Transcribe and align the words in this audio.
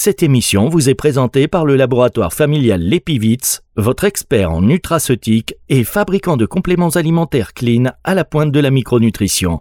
Cette 0.00 0.22
émission 0.22 0.68
vous 0.68 0.88
est 0.88 0.94
présentée 0.94 1.48
par 1.48 1.66
le 1.66 1.74
laboratoire 1.74 2.32
familial 2.32 2.80
Lépivitz, 2.80 3.62
votre 3.74 4.04
expert 4.04 4.52
en 4.52 4.62
nutraceutique 4.62 5.56
et 5.68 5.82
fabricant 5.82 6.36
de 6.36 6.46
compléments 6.46 6.90
alimentaires 6.90 7.52
clean 7.52 7.86
à 8.04 8.14
la 8.14 8.24
pointe 8.24 8.52
de 8.52 8.60
la 8.60 8.70
micronutrition. 8.70 9.60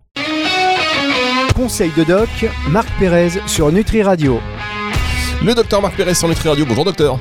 Conseil 1.56 1.90
de 1.98 2.04
doc, 2.04 2.30
Marc 2.70 2.88
Pérez 3.00 3.32
sur 3.48 3.72
Nutri 3.72 4.04
Radio. 4.04 4.40
Le 5.44 5.56
docteur 5.56 5.82
Marc 5.82 5.98
Pérez 5.98 6.14
sur 6.14 6.28
Nutri 6.28 6.50
Radio. 6.50 6.68
Bonjour 6.68 6.86
docteur. 6.86 7.20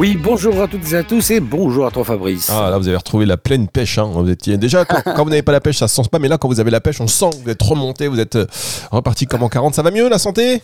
Oui, 0.00 0.16
bonjour 0.16 0.60
à 0.62 0.66
toutes 0.66 0.90
et 0.92 0.96
à 0.96 1.02
tous 1.02 1.30
et 1.30 1.40
bonjour 1.40 1.86
à 1.86 1.90
toi 1.90 2.04
Fabrice. 2.04 2.50
Ah 2.50 2.70
là, 2.70 2.78
vous 2.78 2.88
avez 2.88 2.96
retrouvé 2.96 3.26
la 3.26 3.36
pleine 3.36 3.68
pêche. 3.68 3.98
Hein. 3.98 4.10
Vous 4.12 4.28
étiez 4.30 4.56
déjà 4.56 4.84
quand, 4.84 5.02
quand 5.14 5.24
vous 5.24 5.30
n'avez 5.30 5.42
pas 5.42 5.52
la 5.52 5.60
pêche, 5.60 5.76
ça 5.76 5.88
se 5.88 5.94
sent 5.94 6.08
pas, 6.10 6.18
mais 6.18 6.26
là, 6.28 6.38
quand 6.38 6.48
vous 6.48 6.58
avez 6.58 6.70
la 6.70 6.80
pêche, 6.80 7.00
on 7.00 7.06
sent 7.06 7.30
que 7.30 7.44
vous 7.44 7.50
êtes 7.50 7.62
remonté, 7.62 8.08
vous 8.08 8.18
êtes 8.18 8.36
euh, 8.36 8.46
reparti 8.90 9.26
comme 9.26 9.42
en 9.42 9.48
40. 9.48 9.74
Ça 9.74 9.82
va 9.82 9.90
mieux 9.90 10.08
la 10.08 10.18
santé? 10.18 10.62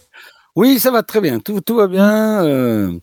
Oui, 0.57 0.79
ça 0.81 0.91
va 0.91 1.03
très 1.03 1.21
bien, 1.21 1.39
tout, 1.39 1.61
va 1.77 1.87
bien. 1.87 2.45
euh, 2.45 2.99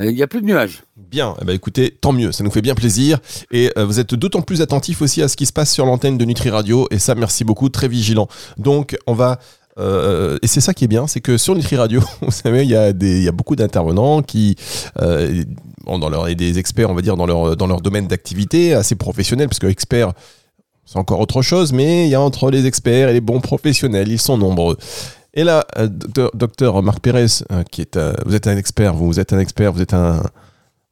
Il 0.00 0.14
n'y 0.14 0.22
a 0.22 0.26
plus 0.26 0.40
de 0.42 0.46
nuages. 0.46 0.82
Bien, 0.96 1.36
eh 1.40 1.44
ben, 1.44 1.52
écoutez, 1.54 1.90
tant 1.92 2.12
mieux, 2.12 2.32
ça 2.32 2.42
nous 2.42 2.50
fait 2.50 2.62
bien 2.62 2.74
plaisir. 2.74 3.18
Et 3.52 3.70
euh, 3.78 3.84
vous 3.84 4.00
êtes 4.00 4.14
d'autant 4.14 4.42
plus 4.42 4.60
attentif 4.60 5.02
aussi 5.02 5.22
à 5.22 5.28
ce 5.28 5.36
qui 5.36 5.46
se 5.46 5.52
passe 5.52 5.72
sur 5.72 5.86
l'antenne 5.86 6.18
de 6.18 6.24
Nutri 6.24 6.50
Radio. 6.50 6.88
Et 6.90 6.98
ça, 6.98 7.14
merci 7.14 7.44
beaucoup, 7.44 7.68
très 7.68 7.86
vigilant. 7.88 8.26
Donc, 8.58 8.96
on 9.06 9.14
va. 9.14 9.38
euh, 9.78 10.36
et 10.42 10.48
c'est 10.48 10.60
ça 10.60 10.74
qui 10.74 10.84
est 10.84 10.88
bien, 10.88 11.06
c'est 11.06 11.20
que 11.20 11.38
sur 11.38 11.54
Nutri 11.54 11.76
Radio, 11.76 12.00
vous 12.22 12.32
savez, 12.32 12.64
il 12.64 12.70
y 12.70 12.76
a, 12.76 12.92
des, 12.92 13.18
il 13.18 13.22
y 13.22 13.28
a 13.28 13.32
beaucoup 13.32 13.54
d'intervenants 13.54 14.22
qui 14.22 14.56
dans 14.98 16.08
leur, 16.08 16.26
et 16.26 16.34
des 16.34 16.58
experts, 16.58 16.90
on 16.90 16.94
va 16.94 17.02
dire, 17.02 17.16
dans 17.16 17.26
leur, 17.26 17.56
dans 17.56 17.68
leur 17.68 17.80
domaine 17.80 18.08
d'activité, 18.08 18.74
assez 18.74 18.96
professionnels, 18.96 19.48
parce 19.48 19.60
que 19.60 19.68
experts, 19.68 20.12
c'est 20.84 20.98
encore 20.98 21.20
autre 21.20 21.42
chose, 21.42 21.72
mais 21.72 22.06
il 22.06 22.10
y 22.10 22.16
a 22.16 22.20
entre 22.20 22.50
les 22.50 22.66
experts 22.66 23.08
et 23.10 23.12
les 23.12 23.20
bons 23.20 23.40
professionnels, 23.40 24.08
ils 24.08 24.20
sont 24.20 24.36
nombreux. 24.36 24.76
Et 25.36 25.44
là, 25.44 25.66
euh, 25.76 25.86
docteur, 26.32 26.82
Marc 26.82 27.00
Pérez, 27.00 27.26
euh, 27.52 27.62
qui 27.70 27.82
est, 27.82 27.98
euh, 27.98 28.14
vous 28.24 28.34
êtes 28.34 28.46
un 28.46 28.56
expert, 28.56 28.94
vous 28.94 29.20
êtes 29.20 29.34
un 29.34 29.38
expert, 29.38 29.70
vous 29.70 29.82
êtes 29.82 29.92
un, 29.92 30.22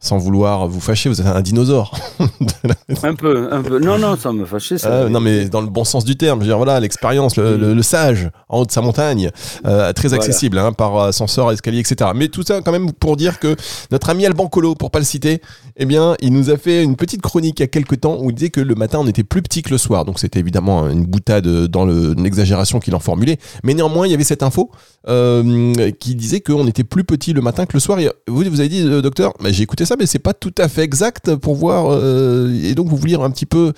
sans 0.05 0.19
vouloir 0.19 0.69
vous 0.69 0.81
fâcher, 0.81 1.09
vous 1.09 1.21
êtes 1.21 1.27
un 1.27 1.41
dinosaure. 1.41 1.93
Un 3.03 3.15
peu, 3.15 3.49
un 3.53 3.63
peu. 3.63 3.79
Non, 3.79 3.99
non, 3.99 4.17
ça 4.17 4.33
me 4.33 4.45
fâchait. 4.45 4.79
Ça. 4.79 4.89
Euh, 4.91 5.09
non, 5.09 5.21
mais 5.21 5.47
dans 5.49 5.61
le 5.61 5.67
bon 5.69 5.85
sens 5.85 6.05
du 6.05 6.17
terme. 6.17 6.41
Je 6.41 6.45
veux 6.45 6.51
dire, 6.51 6.57
voilà, 6.57 6.79
l'expérience, 6.81 7.37
le, 7.37 7.57
le- 7.57 7.75
le 7.75 7.83
sage 7.83 8.31
en 8.49 8.61
haut 8.61 8.67
de 8.67 8.71
sa 8.71 8.81
montagne, 8.83 9.31
euh, 9.67 9.93
très 9.93 10.09
Voilà. 10.09 10.23
accessible 10.23 10.59
hein, 10.59 10.73
par 10.73 10.97
ascenseur, 10.99 11.51
escalier, 11.53 11.81
etc. 11.81 12.11
Mais 12.15 12.29
tout 12.29 12.43
ça, 12.43 12.61
quand 12.63 12.73
même, 12.73 12.93
pour 12.93 13.17
dire 13.17 13.39
que 13.41 13.57
notre 13.91 14.11
ami 14.11 14.27
Alban 14.27 14.47
Colo, 14.49 14.75
pour 14.75 14.91
pas 14.91 14.99
le 14.99 15.05
citer, 15.05 15.41
eh 15.77 15.87
bien, 15.87 16.15
il 16.21 16.33
nous 16.33 16.51
a 16.51 16.57
fait 16.57 16.83
une 16.83 16.97
petite 16.97 17.23
chronique 17.23 17.59
il 17.61 17.63
y 17.63 17.65
a 17.65 17.69
quelques 17.69 18.01
temps 18.01 18.17
où 18.21 18.31
il 18.31 18.35
disait 18.35 18.51
que 18.51 18.61
le 18.61 18.75
matin, 18.75 18.99
on 19.01 19.07
était 19.07 19.25
plus 19.25 19.43
petit 19.43 19.63
que 19.63 19.71
le 19.71 19.79
soir. 19.79 20.05
Donc, 20.05 20.19
c'était 20.19 20.41
évidemment 20.41 20.89
une 20.89 21.05
boutade 21.07 21.47
dans 21.67 21.85
le- 21.85 22.15
l'exagération 22.17 22.79
qu'il 22.81 22.95
en 22.95 23.01
formulait. 23.01 23.39
Mais 23.65 23.75
néanmoins, 23.75 24.07
il 24.07 24.11
y 24.11 24.15
avait 24.15 24.25
cette 24.25 24.43
info 24.43 24.71
euh, 25.09 25.91
qui 25.99 26.15
disait 26.15 26.41
qu'on 26.41 26.67
était 26.67 26.85
plus 26.85 27.05
petit 27.05 27.33
le 27.33 27.41
matin 27.41 27.67
que 27.67 27.73
le 27.75 27.81
soir. 27.81 27.99
Et 27.99 28.11
vous, 28.29 28.43
vous 28.45 28.61
avez 28.61 28.69
dit, 28.69 28.83
euh, 28.83 29.03
docteur, 29.03 29.33
bah, 29.43 29.51
j'ai 29.53 29.63
écouté 29.63 29.85
ça, 29.85 29.94
mais 29.99 30.07
c'est 30.07 30.19
pas 30.19 30.35
tout 30.35 30.55
à 30.59 30.69
fait 30.69 30.83
exact 30.83 31.35
pour 31.37 31.55
voir. 31.55 31.93
euh, 31.93 32.51
et 32.63 32.75
donc, 32.75 32.89
vous 32.89 32.97
vouliez 32.97 33.17
un 33.17 33.31
petit 33.31 33.47
peu 33.47 33.73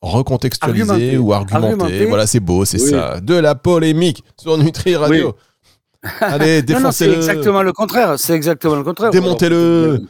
recontextualiser 0.00 0.82
Argumenter. 0.90 1.18
ou 1.18 1.32
argumenter. 1.32 1.66
Argumenter. 1.66 2.04
Voilà, 2.06 2.26
c'est 2.26 2.40
beau, 2.40 2.64
c'est 2.64 2.80
Oui. 2.80 2.90
ça. 2.90 3.20
De 3.20 3.34
la 3.34 3.54
polémique 3.54 4.22
sur 4.40 4.56
Nutri 4.58 4.94
Radio. 4.96 5.34
Allez, 6.20 6.62
non, 6.62 6.92
c'est 6.92 7.06
défoncez-le. 7.06 7.14
exactement 7.16 7.62
le 7.64 7.72
contraire. 7.72 8.14
C'est 8.20 8.32
exactement 8.34 8.76
le 8.76 8.84
contraire. 8.84 9.10
Démontez-le. 9.10 10.00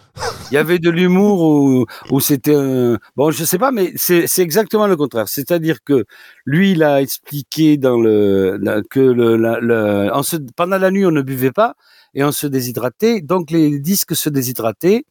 Il 0.51 0.55
y 0.55 0.59
avait 0.59 0.79
de 0.79 0.91
l'humour 0.91 1.41
où, 1.41 1.87
où 2.11 2.21
c'était 2.21 2.55
un... 2.55 2.99
Bon, 3.17 3.31
je 3.31 3.43
sais 3.45 3.57
pas, 3.57 3.71
mais 3.73 3.93
c'est 3.97 4.27
exactement 4.39 4.87
le 4.87 4.97
contraire. 4.97 5.29
C'est-à-dire 5.29 5.79
que 5.83 6.05
lui, 6.45 6.73
il 6.73 6.83
a 6.83 7.01
expliqué 7.01 7.79
dans 7.79 7.99
le 7.99 8.61
que 8.91 9.01
le, 9.01 9.37
la- 9.39 9.61
le- 9.61 10.11
en 10.13 10.23
se- 10.23 10.37
pendant 10.57 10.77
la 10.77 10.91
nuit, 10.91 11.07
on 11.07 11.11
ne 11.11 11.23
buvait 11.23 11.53
pas 11.53 11.75
et 12.19 12.25
on 12.25 12.33
se 12.33 12.49
déshydratait. 12.49 13.21
Donc 13.21 13.53
les 13.53 13.79
disques 13.79 14.17
se 14.17 14.29
déshydrataient. 14.29 15.05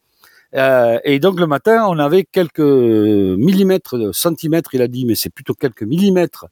Euh, 0.56 1.00
et 1.06 1.20
donc 1.20 1.40
le 1.40 1.48
matin, 1.48 1.86
on 1.88 1.98
avait 2.00 2.26
quelques 2.26 2.60
millimètres, 2.60 4.14
centimètres, 4.14 4.72
il 4.74 4.82
a 4.82 4.90
dit, 4.90 5.06
mais 5.06 5.16
c'est 5.16 5.30
plutôt 5.30 5.54
quelques 5.54 5.84
millimètres 5.84 6.48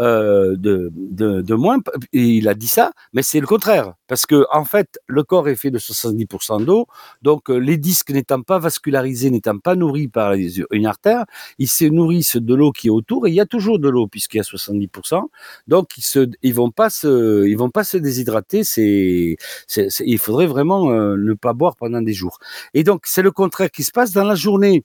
euh, 0.00 0.56
de, 0.56 0.90
de, 0.94 1.42
de 1.42 1.54
moins. 1.54 1.78
Et 2.14 2.24
il 2.40 2.48
a 2.48 2.54
dit 2.54 2.68
ça, 2.68 2.92
mais 3.12 3.22
c'est 3.22 3.40
le 3.40 3.46
contraire, 3.46 3.92
parce 4.08 4.26
que 4.26 4.46
en 4.52 4.64
fait, 4.64 4.98
le 5.06 5.22
corps 5.22 5.48
est 5.48 5.56
fait 5.56 5.70
de 5.70 5.78
70% 5.78 6.60
d'eau, 6.60 6.86
donc 7.22 7.50
euh, 7.50 7.56
les 7.58 7.76
disques 7.76 8.10
n'étant 8.10 8.42
pas 8.42 8.58
vascularisés, 8.58 9.30
n'étant 9.30 9.58
pas 9.58 9.76
nourris 9.76 10.08
par 10.08 10.34
une 10.72 10.86
artère, 10.86 11.24
ils 11.58 11.68
se 11.68 11.84
nourrissent 11.84 12.36
de 12.36 12.54
l'eau 12.54 12.72
qui 12.72 12.88
est 12.88 12.90
autour, 12.90 13.26
et 13.26 13.30
il 13.30 13.34
y 13.34 13.40
a 13.40 13.46
toujours 13.46 13.78
de 13.78 13.88
l'eau 13.88 14.06
puisqu'il 14.08 14.38
y 14.38 14.40
a 14.40 14.44
70%. 14.44 15.30
Donc 15.68 15.96
ils 15.98 16.02
se, 16.02 16.28
ils 16.42 16.54
vont 16.54 16.70
pas 16.70 16.90
se, 16.90 17.46
ils 17.46 17.56
vont 17.56 17.70
pas 17.70 17.84
se 17.84 17.96
déshydrater. 17.98 18.64
C'est- 18.64 19.36
il 20.04 20.18
faudrait 20.18 20.46
vraiment 20.46 20.90
euh, 20.90 21.16
ne 21.16 21.34
pas 21.34 21.52
boire 21.52 21.76
pendant 21.76 22.02
des 22.02 22.12
jours. 22.12 22.38
Et 22.74 22.84
donc, 22.84 23.02
c'est 23.06 23.22
le 23.22 23.30
contraire 23.30 23.70
qui 23.70 23.82
se 23.84 23.92
passe 23.92 24.12
dans 24.12 24.24
la 24.24 24.34
journée. 24.34 24.84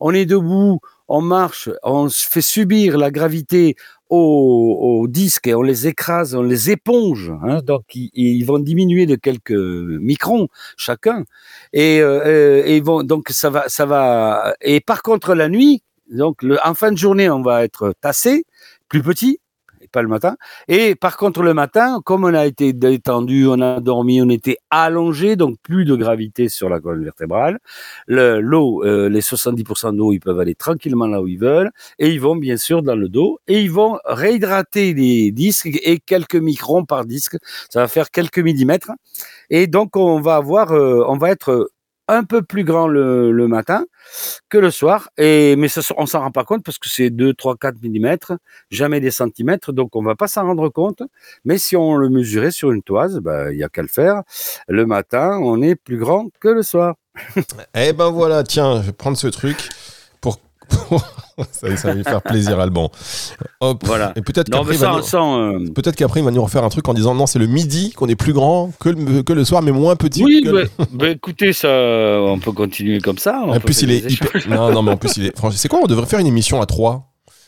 On 0.00 0.12
est 0.12 0.26
debout, 0.26 0.80
on 1.08 1.20
marche, 1.20 1.68
on 1.82 2.08
fait 2.08 2.40
subir 2.40 2.98
la 2.98 3.10
gravité 3.10 3.76
aux, 4.10 5.06
disques 5.08 5.46
et 5.46 5.54
on 5.54 5.62
les 5.62 5.86
écrase, 5.86 6.34
on 6.34 6.42
les 6.42 6.70
éponge. 6.70 7.32
Hein, 7.42 7.60
donc, 7.62 7.82
ils, 7.94 8.10
ils 8.14 8.44
vont 8.44 8.58
diminuer 8.58 9.06
de 9.06 9.14
quelques 9.14 9.52
microns 9.52 10.48
chacun. 10.76 11.24
Et, 11.72 12.00
euh, 12.00 13.02
donc, 13.02 13.28
ça 13.30 13.50
va, 13.50 13.68
ça 13.68 13.86
va. 13.86 14.54
Et 14.60 14.80
par 14.80 15.02
contre, 15.02 15.34
la 15.34 15.48
nuit, 15.48 15.82
donc, 16.10 16.44
en 16.64 16.74
fin 16.74 16.90
de 16.90 16.98
journée, 16.98 17.30
on 17.30 17.42
va 17.42 17.64
être 17.64 17.94
tassé, 18.00 18.44
plus 18.88 19.02
petit, 19.02 19.34
et 19.34 19.49
pas 19.90 20.02
le 20.02 20.08
matin. 20.08 20.36
Et 20.68 20.94
par 20.94 21.16
contre, 21.16 21.42
le 21.42 21.54
matin, 21.54 22.00
comme 22.04 22.24
on 22.24 22.34
a 22.34 22.46
été 22.46 22.72
détendu, 22.72 23.46
on 23.46 23.60
a 23.60 23.80
dormi, 23.80 24.20
on 24.22 24.28
était 24.28 24.58
allongé, 24.70 25.36
donc 25.36 25.56
plus 25.62 25.84
de 25.84 25.94
gravité 25.96 26.48
sur 26.48 26.68
la 26.68 26.80
colonne 26.80 27.04
vertébrale. 27.04 27.58
Le- 28.06 28.40
L'eau, 28.40 28.84
euh, 28.84 29.08
les 29.08 29.20
70% 29.20 29.92
d'eau, 29.92 30.12
ils 30.12 30.20
peuvent 30.20 30.38
aller 30.40 30.54
tranquillement 30.54 31.06
là 31.06 31.20
où 31.22 31.26
ils 31.28 31.38
veulent, 31.38 31.70
et 31.98 32.10
ils 32.10 32.20
vont 32.20 32.36
bien 32.36 32.56
sûr 32.56 32.82
dans 32.82 32.96
le 32.96 33.08
dos, 33.08 33.38
et 33.48 33.60
ils 33.62 33.70
vont 33.70 33.98
réhydrater 34.04 34.94
les 34.94 35.32
disques 35.32 35.68
et 35.82 35.98
quelques 35.98 36.36
microns 36.36 36.84
par 36.84 37.04
disque. 37.04 37.36
Ça 37.70 37.80
va 37.80 37.88
faire 37.88 38.10
quelques 38.10 38.38
millimètres, 38.38 38.90
et 39.50 39.66
donc 39.66 39.96
on 39.96 40.20
va 40.20 40.36
avoir, 40.36 40.72
euh, 40.72 41.04
on 41.08 41.16
va 41.16 41.30
être 41.30 41.70
un 42.10 42.24
peu 42.24 42.42
plus 42.42 42.64
grand 42.64 42.88
le, 42.88 43.46
matin 43.46 43.86
que 44.48 44.58
le 44.58 44.70
soir, 44.70 45.10
et 45.16 45.56
mais 45.56 45.68
ça, 45.68 45.80
on 45.96 46.06
s'en 46.06 46.20
rend 46.20 46.30
pas 46.30 46.44
compte 46.44 46.64
parce 46.64 46.78
que 46.78 46.88
c'est 46.88 47.10
2, 47.10 47.34
3, 47.34 47.56
4 47.56 47.80
millimètres, 47.82 48.32
jamais 48.70 49.00
des 49.00 49.10
centimètres, 49.10 49.72
donc 49.72 49.94
on 49.94 50.02
va 50.02 50.16
pas 50.16 50.28
s'en 50.28 50.42
rendre 50.42 50.68
compte. 50.68 51.02
Mais 51.44 51.58
si 51.58 51.76
on 51.76 51.94
le 51.96 52.08
mesurait 52.08 52.50
sur 52.50 52.72
une 52.72 52.82
toise, 52.82 53.18
bah, 53.20 53.52
il 53.52 53.58
y 53.58 53.64
a 53.64 53.68
qu'à 53.68 53.82
le 53.82 53.88
faire. 53.88 54.22
Le 54.68 54.86
matin, 54.86 55.38
on 55.42 55.62
est 55.62 55.76
plus 55.76 55.98
grand 55.98 56.28
que 56.40 56.48
le 56.48 56.62
soir. 56.62 56.96
Eh 57.74 57.92
ben 57.92 58.10
voilà, 58.10 58.42
tiens, 58.42 58.80
je 58.80 58.86
vais 58.86 58.92
prendre 58.92 59.16
ce 59.16 59.26
truc 59.26 59.68
ça, 61.52 61.76
ça 61.76 61.88
va 61.88 61.94
lui 61.94 62.04
faire 62.04 62.22
plaisir, 62.22 62.58
Alban. 62.60 62.90
Hop. 63.60 63.82
Voilà. 63.84 64.12
Et 64.16 64.20
peut-être 64.22 64.48
Non, 64.50 64.58
qu'après, 64.58 64.76
il 64.76 64.80
nous- 64.96 65.02
sans, 65.02 65.58
peut-être 65.74 65.96
qu'après, 65.96 66.20
il 66.20 66.24
va 66.24 66.30
nous 66.30 66.42
refaire 66.42 66.64
un 66.64 66.68
truc 66.68 66.88
en 66.88 66.94
disant 66.94 67.14
non, 67.14 67.26
c'est 67.26 67.38
le 67.38 67.46
midi 67.46 67.92
qu'on 67.92 68.08
est 68.08 68.16
plus 68.16 68.32
grand 68.32 68.72
que 68.80 68.88
le, 68.90 69.22
que 69.22 69.32
le 69.32 69.44
soir, 69.44 69.62
mais 69.62 69.72
moins 69.72 69.96
petit. 69.96 70.22
Oui, 70.24 70.42
que 70.44 70.50
bah, 70.50 70.60
le- 70.62 70.84
bah, 70.92 71.08
écoutez, 71.10 71.52
ça, 71.52 71.68
on 71.68 72.38
peut 72.38 72.52
continuer 72.52 73.00
comme 73.00 73.18
ça. 73.18 73.40
En 73.46 73.52
peut 73.54 73.60
plus, 73.60 73.82
il 73.82 73.90
est 73.90 74.10
hyper. 74.10 74.30
Non, 74.48 74.72
non, 74.72 74.82
mais 74.82 74.92
en 74.92 74.96
plus, 74.96 75.16
il 75.16 75.26
est. 75.26 75.36
Franchement, 75.36 75.56
c'est 75.58 75.68
quoi 75.68 75.80
On 75.82 75.86
devrait 75.86 76.06
faire 76.06 76.18
une 76.20 76.26
émission 76.26 76.60
à 76.60 76.66
trois? 76.66 77.06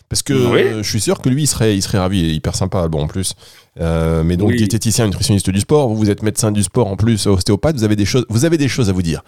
Parce 0.09 0.23
que 0.23 0.35
Oui. 0.35 0.61
euh, 0.61 0.83
je 0.83 0.89
suis 0.91 1.01
sûr 1.01 1.21
que 1.23 1.31
lui, 1.31 1.45
il 1.45 1.47
serait, 1.47 1.75
il 1.75 1.81
serait 1.81 1.97
ravi. 1.99 2.21
Il 2.21 2.31
est 2.31 2.35
hyper 2.35 2.55
sympa, 2.55 2.81
Alban, 2.83 3.01
en 3.01 3.07
plus. 3.07 3.33
Euh, 3.81 4.23
mais 4.23 4.37
donc, 4.37 4.51
Oui. 4.51 4.57
diététicien, 4.59 5.07
nutritionniste 5.07 5.49
du 5.49 5.61
sport. 5.61 5.89
Vous, 5.89 5.97
vous 5.97 6.11
êtes 6.11 6.23
médecin 6.23 6.53
du 6.53 6.63
sport, 6.63 6.87
en 6.89 6.97
plus, 6.97 7.27
ostéopathe. 7.27 7.77
Vous 7.77 7.85
avez 7.85 7.97
des 7.97 8.05
choses, 8.05 8.27
vous 8.29 8.45
avez 8.45 8.59
des 8.59 8.69
choses 8.69 8.91
à 8.91 8.93
vous 8.93 9.01
dire. 9.01 9.23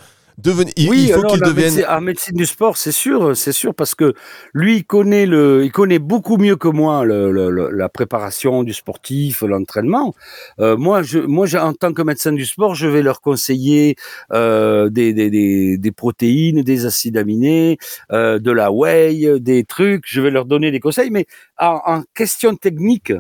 Il, 0.77 0.91
Oui, 0.91 1.05
il 1.05 1.12
faut 1.12 1.22
qu'il 1.22 1.41
devienne. 1.41 1.65
médecine, 1.75 1.87
en 1.89 2.00
médecine 2.00 2.37
du 2.37 2.45
sport, 2.47 2.77
c'est 2.77 2.93
sûr, 2.93 3.37
c'est 3.37 3.53
sûr, 3.53 3.75
parce 3.75 3.95
que 3.95 4.15
lui, 4.53 4.78
il 4.78 4.84
connaît 4.84 5.27
le, 5.27 5.65
il 5.65 5.71
connaît 5.71 6.00
beaucoup 6.00 6.37
mieux 6.39 6.56
que 6.56 6.67
moi 6.69 7.05
le, 7.05 7.31
le- 7.31 7.71
la 7.71 7.89
préparation 7.89 8.65
du 8.65 8.72
sportif, 8.72 9.43
l'entraînement. 9.43 10.15
Euh, 10.59 10.77
moi, 10.77 11.03
je, 11.03 11.21
moi, 11.21 11.47
en 11.55 11.72
tant 11.72 11.93
que 11.93 12.03
médecin 12.03 12.33
du 12.33 12.45
sport, 12.47 12.75
je 12.75 12.89
vais 12.89 13.03
leur 13.03 13.21
conseiller 13.21 13.95
euh, 14.33 14.91
des, 14.91 15.13
des, 15.13 15.31
des, 15.31 15.78
des 15.78 15.92
protéines, 15.92 16.63
des 16.63 16.84
acides 16.84 17.16
aminés, 17.16 17.78
euh, 18.13 18.39
de 18.41 18.51
la 18.51 18.72
whey, 18.72 19.39
des 19.41 19.65
trucs. 19.65 20.03
Je 20.07 20.21
vais 20.21 20.31
leur 20.31 20.47
donner 20.47 20.71
des 20.72 20.81
conseils, 20.81 21.10
mais 21.10 21.27
en, 21.59 21.81
en 21.86 22.03
question 22.15 22.57
technique, 22.57 23.13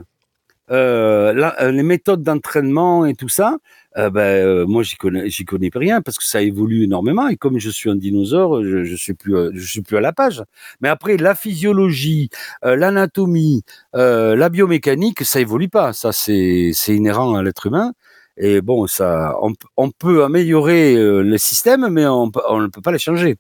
euh, 0.70 1.50
euh, 1.60 1.70
les 1.70 1.82
méthodes 1.82 2.22
d'entraînement 2.22 3.04
et 3.04 3.14
tout 3.14 3.28
ça, 3.28 3.58
euh, 3.98 4.08
ben, 4.10 4.64
moi 4.64 4.82
j'y 4.82 4.96
connais, 4.96 5.28
j'y 5.28 5.44
connais 5.44 5.70
rien 5.74 6.00
parce 6.00 6.16
que 6.16 6.24
ça 6.24 6.40
évolue 6.40 6.84
énormément 6.84 7.28
et 7.28 7.36
comme 7.36 7.58
je 7.58 7.70
suis 7.70 7.90
un 7.90 7.96
dinosaure, 7.96 8.64
je, 8.64 8.82
je 8.84 8.96
suis 8.96 9.14
plus, 9.14 9.34
je 9.52 9.66
suis 9.66 9.82
plus 9.82 9.96
à 9.96 10.00
la 10.00 10.12
page. 10.12 10.42
Mais 10.80 10.88
après 10.88 11.16
la 11.16 11.34
physiologie, 11.34 12.30
l'anatomie, 12.62 13.62
la 13.92 14.48
biomécanique, 14.48 15.24
ça 15.24 15.40
évolue 15.40 15.68
pas. 15.68 15.92
Ça 15.92 16.12
c'est, 16.12 16.70
c'est 16.72 16.94
inhérent 16.96 17.34
à 17.34 17.42
l'être 17.42 17.66
humain. 17.66 17.92
Et 18.36 18.60
bon, 18.60 18.86
ça, 18.88 19.36
on, 19.76 19.90
peut 19.90 20.24
améliorer 20.24 20.96
le 20.96 21.38
système, 21.38 21.88
mais 21.88 22.06
on, 22.06 22.32
on 22.48 22.60
ne 22.60 22.66
peut 22.66 22.80
pas 22.80 22.90
les 22.90 22.98
changer. 22.98 23.36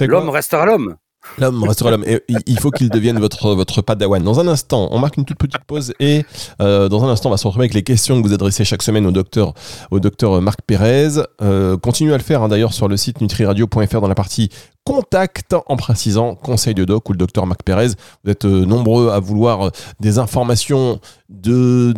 L'homme 0.00 0.28
restera 0.28 0.66
l'homme. 0.66 0.96
L'homme 1.38 1.62
restera 1.64 1.90
l'homme. 1.90 2.04
Il 2.46 2.58
faut 2.58 2.70
qu'il 2.70 2.90
devienne 2.90 3.18
votre, 3.18 3.54
votre 3.54 3.80
padawan. 3.80 4.22
Dans 4.22 4.40
un 4.40 4.48
instant, 4.48 4.88
on 4.90 4.98
marque 4.98 5.16
une 5.16 5.24
toute 5.24 5.38
petite 5.38 5.64
pause 5.64 5.94
et 6.00 6.24
euh, 6.60 6.88
dans 6.88 7.04
un 7.04 7.08
instant, 7.08 7.28
on 7.28 7.32
va 7.32 7.36
se 7.36 7.46
retrouver 7.46 7.64
avec 7.64 7.74
les 7.74 7.82
questions 7.82 8.20
que 8.20 8.26
vous 8.26 8.34
adressez 8.34 8.64
chaque 8.64 8.82
semaine 8.82 9.06
au 9.06 9.12
docteur, 9.12 9.54
au 9.90 10.00
docteur 10.00 10.40
Marc 10.42 10.60
Pérez. 10.66 11.22
Euh, 11.40 11.76
continuez 11.76 12.12
à 12.12 12.18
le 12.18 12.22
faire 12.22 12.42
hein, 12.42 12.48
d'ailleurs 12.48 12.72
sur 12.72 12.88
le 12.88 12.96
site 12.96 13.20
nutriradio.fr 13.20 14.00
dans 14.00 14.08
la 14.08 14.14
partie 14.14 14.50
contact 14.84 15.54
en 15.66 15.76
précisant 15.76 16.34
conseil 16.34 16.74
de 16.74 16.84
doc 16.84 17.08
ou 17.08 17.12
le 17.12 17.18
docteur 17.18 17.46
Marc 17.46 17.62
Pérez. 17.62 17.90
Vous 18.24 18.30
êtes 18.30 18.44
euh, 18.44 18.64
nombreux 18.64 19.10
à 19.10 19.20
vouloir 19.20 19.66
euh, 19.66 19.70
des 20.00 20.18
informations 20.18 21.00
de... 21.28 21.94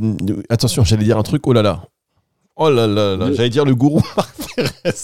Attention, 0.51 0.85
j'allais 0.85 1.05
dire 1.05 1.19
un 1.19 1.23
truc. 1.23 1.47
Oh 1.47 1.53
là 1.53 1.63
là. 1.63 1.83
Oh 2.57 2.71
là 2.71 2.87
là 2.87 3.17
là. 3.17 3.33
J'allais 3.33 3.51
dire 3.51 3.65
le 3.65 3.75
gourou 3.75 4.03
Marc 4.17 4.35
Pérez. 4.55 4.95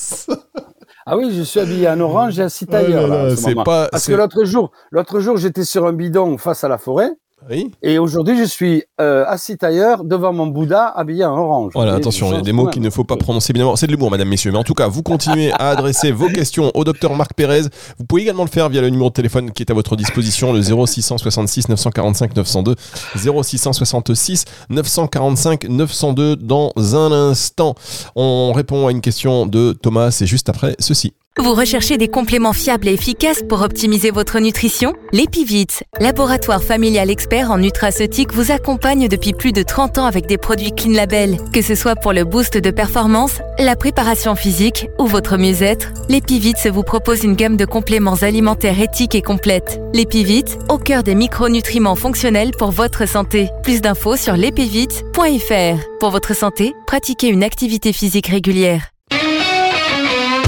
Ah 1.06 1.16
oui, 1.16 1.32
je 1.34 1.42
suis 1.42 1.60
habillé 1.60 1.88
en 1.88 1.98
orange 2.00 2.38
et 2.38 2.42
assis 2.42 2.66
Oh 2.68 2.72
là 2.72 2.80
tailleur. 2.82 3.08
là, 3.08 3.24
là, 3.24 3.32
en 3.32 3.36
ce 3.36 3.50
pas- 3.64 3.88
Parce 3.90 4.06
que 4.06 4.12
l'autre 4.12 4.44
jour, 4.44 4.70
l'autre 4.90 5.20
jour, 5.20 5.36
j'étais 5.36 5.64
sur 5.64 5.86
un 5.86 5.92
bidon 5.92 6.36
face 6.38 6.62
à 6.64 6.68
la 6.68 6.78
forêt. 6.78 7.10
Oui. 7.48 7.70
Et 7.82 7.98
aujourd'hui, 7.98 8.38
je 8.38 8.44
suis 8.44 8.84
euh, 9.00 9.24
assis 9.26 9.56
tailleur 9.56 10.04
devant 10.04 10.32
mon 10.32 10.46
Bouddha 10.46 10.86
habillé 10.86 11.24
en 11.24 11.36
orange. 11.36 11.72
Voilà, 11.74 11.94
attention, 11.94 12.30
il 12.32 12.34
y 12.34 12.38
a 12.38 12.42
des 12.42 12.52
mots 12.52 12.66
qu'il 12.66 12.82
ne 12.82 12.90
faut 12.90 13.04
pas 13.04 13.16
prononcer, 13.16 13.52
évidemment. 13.52 13.76
C'est 13.76 13.86
de 13.86 13.92
l'humour, 13.92 14.10
madame, 14.10 14.28
messieurs. 14.28 14.52
Mais 14.52 14.58
en 14.58 14.64
tout 14.64 14.74
cas, 14.74 14.88
vous 14.88 15.02
continuez 15.02 15.52
à 15.52 15.70
adresser 15.70 16.12
vos 16.12 16.28
questions 16.28 16.70
au 16.74 16.84
docteur 16.84 17.14
Marc 17.14 17.34
Pérez. 17.34 17.62
Vous 17.98 18.04
pouvez 18.04 18.22
également 18.22 18.44
le 18.44 18.50
faire 18.50 18.68
via 18.68 18.80
le 18.80 18.90
numéro 18.90 19.08
de 19.08 19.14
téléphone 19.14 19.52
qui 19.52 19.62
est 19.62 19.70
à 19.70 19.74
votre 19.74 19.96
disposition, 19.96 20.52
le 20.52 20.60
0666 20.60 21.68
945 21.68 22.36
902. 22.36 22.74
0666 23.16 24.44
945 24.68 25.68
902. 25.68 26.36
Dans 26.36 26.72
un 26.76 27.12
instant, 27.12 27.74
on 28.16 28.52
répond 28.52 28.86
à 28.86 28.90
une 28.90 29.00
question 29.00 29.46
de 29.46 29.72
Thomas. 29.72 30.10
C'est 30.10 30.26
juste 30.26 30.48
après 30.48 30.76
ceci. 30.78 31.14
Vous 31.40 31.54
recherchez 31.54 31.96
des 31.96 32.08
compléments 32.08 32.52
fiables 32.52 32.86
et 32.86 32.92
efficaces 32.92 33.42
pour 33.48 33.62
optimiser 33.62 34.10
votre 34.10 34.40
nutrition? 34.40 34.92
L'Epivit, 35.10 35.68
laboratoire 35.98 36.62
familial 36.62 37.08
expert 37.10 37.50
en 37.50 37.56
nutraceutique, 37.56 38.34
vous 38.34 38.52
accompagne 38.52 39.08
depuis 39.08 39.32
plus 39.32 39.52
de 39.52 39.62
30 39.62 39.96
ans 39.96 40.04
avec 40.04 40.26
des 40.26 40.36
produits 40.36 40.72
Clean 40.72 40.92
Label. 40.92 41.38
Que 41.50 41.62
ce 41.62 41.74
soit 41.74 41.96
pour 41.96 42.12
le 42.12 42.24
boost 42.24 42.58
de 42.58 42.70
performance, 42.70 43.40
la 43.58 43.74
préparation 43.74 44.34
physique 44.34 44.90
ou 44.98 45.06
votre 45.06 45.38
mieux-être, 45.38 45.88
l'Epivit 46.10 46.68
vous 46.70 46.82
propose 46.82 47.24
une 47.24 47.36
gamme 47.36 47.56
de 47.56 47.64
compléments 47.64 48.20
alimentaires 48.20 48.78
éthiques 48.78 49.14
et 49.14 49.22
complètes. 49.22 49.80
L'Epivit, 49.94 50.44
au 50.68 50.76
cœur 50.76 51.02
des 51.02 51.14
micronutriments 51.14 51.96
fonctionnels 51.96 52.50
pour 52.50 52.70
votre 52.70 53.08
santé. 53.08 53.48
Plus 53.62 53.80
d'infos 53.80 54.16
sur 54.16 54.36
l'epivit.fr. 54.36 55.88
Pour 56.00 56.10
votre 56.10 56.36
santé, 56.36 56.74
pratiquez 56.86 57.28
une 57.28 57.42
activité 57.42 57.94
physique 57.94 58.26
régulière. 58.26 58.90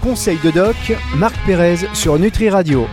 Conseil 0.03 0.39
de 0.43 0.51
doc, 0.51 0.77
Marc 1.17 1.35
Pérez 1.47 1.77
sur 1.95 2.19
Nutri 2.19 2.51
Radio. 2.51 2.87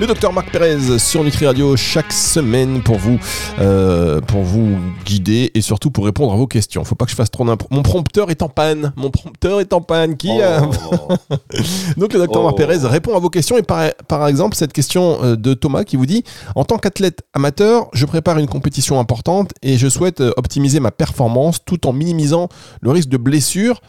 Le 0.00 0.06
docteur 0.06 0.32
Marc 0.32 0.50
Pérez 0.50 0.98
sur 0.98 1.22
Nutri 1.22 1.46
Radio 1.46 1.76
chaque 1.76 2.10
semaine 2.12 2.82
pour 2.82 2.96
vous, 2.96 3.18
euh, 3.60 4.20
pour 4.22 4.40
vous 4.42 4.78
guider 5.04 5.50
et 5.54 5.60
surtout 5.60 5.90
pour 5.90 6.06
répondre 6.06 6.32
à 6.32 6.36
vos 6.36 6.46
questions. 6.46 6.82
Faut 6.84 6.94
pas 6.94 7.04
que 7.04 7.10
je 7.10 7.16
fasse 7.16 7.30
trop 7.30 7.44
d'impro. 7.44 7.68
Mon 7.70 7.82
prompteur 7.82 8.30
est 8.30 8.40
en 8.42 8.48
panne. 8.48 8.92
Mon 8.96 9.10
prompteur 9.10 9.60
est 9.60 9.72
en 9.74 9.82
panne. 9.82 10.16
Qui 10.16 10.30
a- 10.40 10.62
Oh. 10.90 11.12
Donc 11.98 12.12
le 12.14 12.18
docteur 12.18 12.40
Oh. 12.42 12.44
Marc 12.46 12.56
Pérez 12.56 12.78
répond 12.88 13.14
à 13.14 13.18
vos 13.20 13.28
questions 13.30 13.58
et 13.58 13.62
par, 13.62 13.90
par 14.08 14.26
exemple 14.26 14.56
cette 14.56 14.72
question 14.72 15.18
euh, 15.22 15.36
de 15.36 15.52
Thomas 15.54 15.84
qui 15.84 15.96
vous 15.96 16.06
dit 16.06 16.24
en 16.56 16.64
tant 16.64 16.78
qu'athlète 16.78 17.20
amateur, 17.34 17.88
je 17.92 18.06
prépare 18.06 18.38
une 18.38 18.48
compétition 18.48 18.98
importante 18.98 19.52
et 19.62 19.76
je 19.76 19.88
souhaite 19.88 20.22
euh, 20.22 20.32
optimiser 20.38 20.80
ma 20.80 20.90
performance 20.90 21.58
tout 21.64 21.86
en 21.86 21.92
minimisant 21.92 22.48
le 22.80 22.90
risque 22.90 23.10
de 23.10 23.16
blessure. 23.18 23.80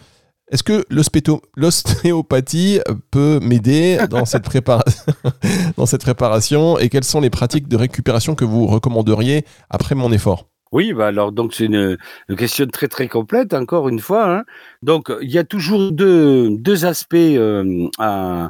Est-ce 0.51 0.63
que 0.63 0.83
l'ostéopathie 1.55 2.81
peut 3.09 3.39
m'aider 3.41 3.99
dans 4.09 4.25
cette 4.25 4.43
préparation 6.03 6.77
et 6.77 6.89
quelles 6.89 7.05
sont 7.05 7.21
les 7.21 7.29
pratiques 7.29 7.69
de 7.69 7.77
récupération 7.77 8.35
que 8.35 8.43
vous 8.43 8.67
recommanderiez 8.67 9.45
après 9.69 9.95
mon 9.95 10.11
effort? 10.11 10.47
Oui, 10.73 10.93
bah 10.93 11.07
alors 11.07 11.33
donc 11.33 11.53
c'est 11.53 11.65
une, 11.65 11.97
question 12.37 12.65
très 12.67 12.87
très 12.87 13.09
complète 13.09 13.53
encore 13.53 13.89
une 13.89 13.99
fois. 13.99 14.37
hein. 14.37 14.43
Donc 14.81 15.11
il 15.21 15.29
y 15.29 15.37
a 15.37 15.43
toujours 15.43 15.91
deux, 15.91 16.85
aspects 16.85 17.15
euh, 17.15 17.89
en 17.99 18.49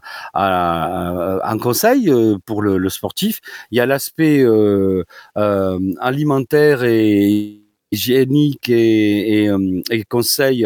conseil 1.59 2.11
euh, 2.11 2.37
pour 2.45 2.61
le, 2.61 2.89
sportif. 2.89 3.39
Il 3.71 3.77
y 3.77 3.81
a 3.81 3.87
l'aspect 3.87 4.43
euh, 4.43 5.03
alimentaire 5.35 6.83
et 6.83 7.59
hygiénique 7.91 8.69
et, 8.69 9.45
et, 9.45 9.51
et 9.89 10.03
conseil. 10.03 10.63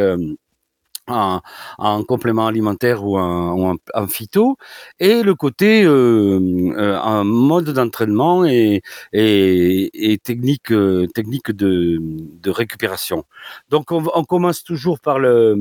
En, 1.07 1.41
en 1.77 2.03
complément 2.03 2.47
alimentaire 2.47 3.03
ou 3.05 3.17
en, 3.17 3.75
phyto, 4.07 4.57
et 4.99 5.23
le 5.23 5.35
côté 5.35 5.83
euh, 5.83 6.39
euh, 6.77 6.97
en 6.99 7.23
mode 7.23 7.69
d'entraînement 7.71 8.45
et, 8.45 8.81
et, 9.13 10.11
et 10.11 10.17
technique, 10.17 10.71
euh, 10.71 11.07
technique 11.13 11.51
de, 11.51 11.99
de 12.01 12.49
récupération. 12.51 13.25
Donc 13.69 13.91
on, 13.91 14.03
on 14.13 14.23
commence 14.23 14.63
toujours 14.63 14.99
par 14.99 15.19
le, 15.19 15.55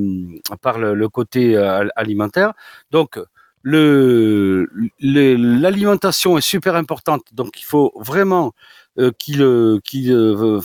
par 0.63 0.79
le, 0.79 0.95
le 0.95 1.09
côté 1.09 1.57
euh, 1.57 1.87
alimentaire. 1.97 2.53
Donc 2.91 3.19
le, 3.63 4.69
l'alimentation 5.01 6.37
est 6.37 6.43
super 6.43 6.77
importante, 6.77 7.23
donc 7.33 7.61
il 7.61 7.65
faut 7.65 7.93
vraiment 7.97 8.53
euh, 8.99 9.11
qu'il 9.19 9.43
euh, 9.43 9.81
qu'il 9.83 10.13
euh, 10.13 10.61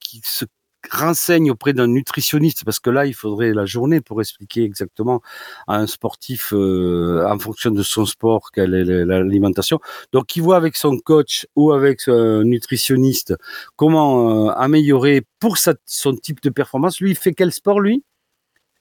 qu'il 0.00 0.20
se 0.24 0.44
renseigne 0.90 1.50
auprès 1.50 1.72
d'un 1.72 1.86
nutritionniste 1.86 2.64
parce 2.64 2.80
que 2.80 2.90
là 2.90 3.06
il 3.06 3.14
faudrait 3.14 3.52
la 3.52 3.66
journée 3.66 4.00
pour 4.00 4.20
expliquer 4.20 4.64
exactement 4.64 5.20
à 5.66 5.76
un 5.76 5.86
sportif 5.86 6.52
euh, 6.52 7.26
en 7.28 7.38
fonction 7.38 7.70
de 7.70 7.82
son 7.82 8.06
sport 8.06 8.50
quelle 8.52 8.74
est 8.74 8.84
l'alimentation. 9.04 9.80
Donc 10.12 10.36
il 10.36 10.42
voit 10.42 10.56
avec 10.56 10.76
son 10.76 10.98
coach 10.98 11.46
ou 11.56 11.72
avec 11.72 12.08
un 12.08 12.44
nutritionniste 12.44 13.34
comment 13.76 14.48
euh, 14.48 14.52
améliorer 14.56 15.22
pour 15.40 15.58
sa, 15.58 15.74
son 15.84 16.14
type 16.14 16.42
de 16.42 16.50
performance. 16.50 17.00
Lui 17.00 17.10
il 17.10 17.16
fait 17.16 17.32
quel 17.32 17.52
sport 17.52 17.80
lui? 17.80 18.04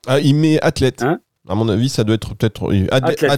Ah, 0.07 0.19
il 0.19 0.35
met 0.35 0.61
athlète. 0.61 1.01
Hein? 1.01 1.19
À 1.47 1.55
mon 1.55 1.69
avis, 1.69 1.89
ça 1.89 2.03
doit 2.03 2.15
être 2.15 2.33
peut-être 2.35 2.71
euh, 2.73 2.87
athlète. 2.91 3.31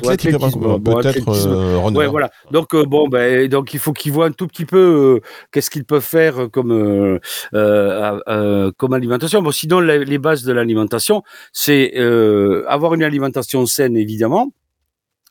Bon, 0.59 0.79
peut-être 1.01 1.25
euh. 1.47 1.75
Ouais, 1.99 2.05
voilà. 2.11 2.29
Donc 2.51 2.73
euh, 2.73 2.85
bon, 2.85 3.07
ben 3.09 3.47
donc 3.49 3.73
il 3.73 3.79
faut 3.79 3.91
qu'ils 3.93 4.11
voient 4.13 4.27
un 4.27 4.31
tout 4.31 4.47
petit 4.47 4.65
peu 4.65 4.77
euh, 5.21 5.27
qu'est-ce 5.51 5.69
qu'ils 5.69 5.83
peuvent 5.85 6.01
faire 6.01 6.49
comme 6.51 6.71
euh, 6.71 7.19
euh, 7.53 8.19
euh, 8.29 8.71
comme 8.77 8.93
alimentation. 8.93 9.41
Bon, 9.41 9.51
sinon 9.51 9.79
la- 9.81 9.97
les 9.97 10.17
bases 10.19 10.43
de 10.43 10.53
l'alimentation, 10.53 11.21
c'est 11.51 11.93
euh, 11.97 12.63
avoir 12.67 12.93
une 12.93 13.03
alimentation 13.03 13.65
saine 13.65 13.97
évidemment 13.97 14.51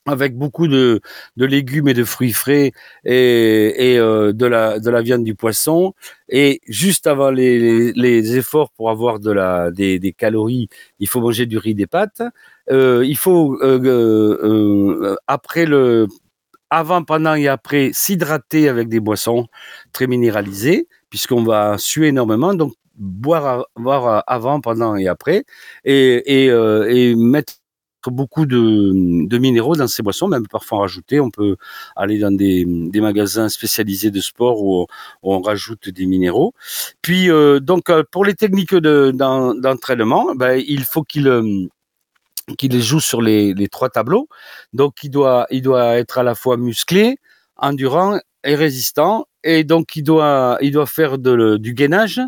avec 0.08 0.36
beaucoup 0.36 0.68
de, 0.68 1.00
de 1.36 1.44
légumes 1.46 1.88
et 1.88 1.94
de 1.94 2.04
fruits 2.04 2.32
frais 2.32 2.70
et, 3.04 3.92
et 3.94 3.98
euh, 3.98 4.32
de 4.32 4.46
la 4.46 4.78
de 4.78 4.88
la 4.88 5.02
viande 5.02 5.24
du 5.24 5.34
poisson 5.34 5.94
et 6.28 6.60
juste 6.68 7.08
avant 7.08 7.30
les, 7.30 7.58
les, 7.58 7.92
les 7.92 8.36
efforts 8.36 8.70
pour 8.70 8.88
avoir 8.90 9.18
de 9.18 9.32
la 9.32 9.72
des, 9.72 9.98
des 9.98 10.12
calories 10.12 10.68
il 11.00 11.08
faut 11.08 11.20
manger 11.20 11.46
du 11.46 11.58
riz 11.58 11.74
des 11.74 11.88
pâtes 11.88 12.22
il 12.70 13.16
faut 13.16 13.58
euh, 13.62 13.80
euh, 13.84 14.38
euh, 15.12 15.16
après 15.26 15.66
le 15.66 16.06
avant 16.70 17.04
pendant 17.04 17.34
et 17.34 17.48
après 17.48 17.90
s'hydrater 17.92 18.68
avec 18.68 18.88
des 18.88 19.00
boissons 19.00 19.46
très 19.92 20.06
minéralisées 20.06 20.88
puisqu'on 21.10 21.44
va 21.44 21.78
suer 21.78 22.08
énormément 22.08 22.54
donc 22.54 22.72
boire 22.96 23.66
boire 23.76 24.24
avant 24.26 24.60
pendant 24.60 24.96
et 24.96 25.06
après 25.08 25.44
et 25.84 26.44
et, 26.44 26.50
euh, 26.50 26.88
et 26.90 27.14
mettre 27.14 27.54
beaucoup 28.10 28.46
de, 28.46 29.26
de 29.26 29.38
minéraux 29.38 29.76
dans 29.76 29.88
ces 29.88 30.02
boissons, 30.02 30.28
même 30.28 30.46
parfois 30.46 30.78
en 30.78 30.80
rajouter. 30.82 31.20
On 31.20 31.30
peut 31.30 31.56
aller 31.96 32.18
dans 32.18 32.30
des, 32.34 32.64
des 32.66 33.00
magasins 33.00 33.48
spécialisés 33.48 34.10
de 34.10 34.20
sport 34.20 34.62
où 34.62 34.86
on, 35.22 35.40
rajoute 35.40 35.88
des 35.88 36.06
minéraux. 36.06 36.54
Puis, 37.02 37.30
euh, 37.30 37.60
donc, 37.60 37.90
euh, 37.90 38.02
pour 38.10 38.24
les 38.24 38.34
techniques 38.34 38.74
de- 38.74 39.12
d'en- 39.14 39.54
d'entraînement, 39.54 40.34
ben, 40.34 40.60
il 40.66 40.84
faut 40.84 41.02
qu'il 41.02 41.28
euh, 42.50 42.54
qu'il 42.54 42.80
joue 42.80 43.00
sur 43.00 43.22
les, 43.22 43.54
les 43.54 43.68
trois 43.68 43.90
tableaux. 43.90 44.28
Donc, 44.72 45.02
il 45.02 45.10
doit, 45.10 45.46
il 45.50 45.62
doit 45.62 45.96
être 45.96 46.18
à 46.18 46.22
la 46.22 46.34
fois 46.34 46.56
musclé, 46.56 47.18
endurant 47.56 48.18
et 48.44 48.54
résistant. 48.54 49.26
Et 49.44 49.64
donc, 49.64 49.96
il 49.96 50.02
doit, 50.02 50.58
il 50.60 50.72
doit 50.72 50.86
faire 50.86 51.18
de, 51.18 51.56
du 51.56 51.74
gainage 51.74 52.20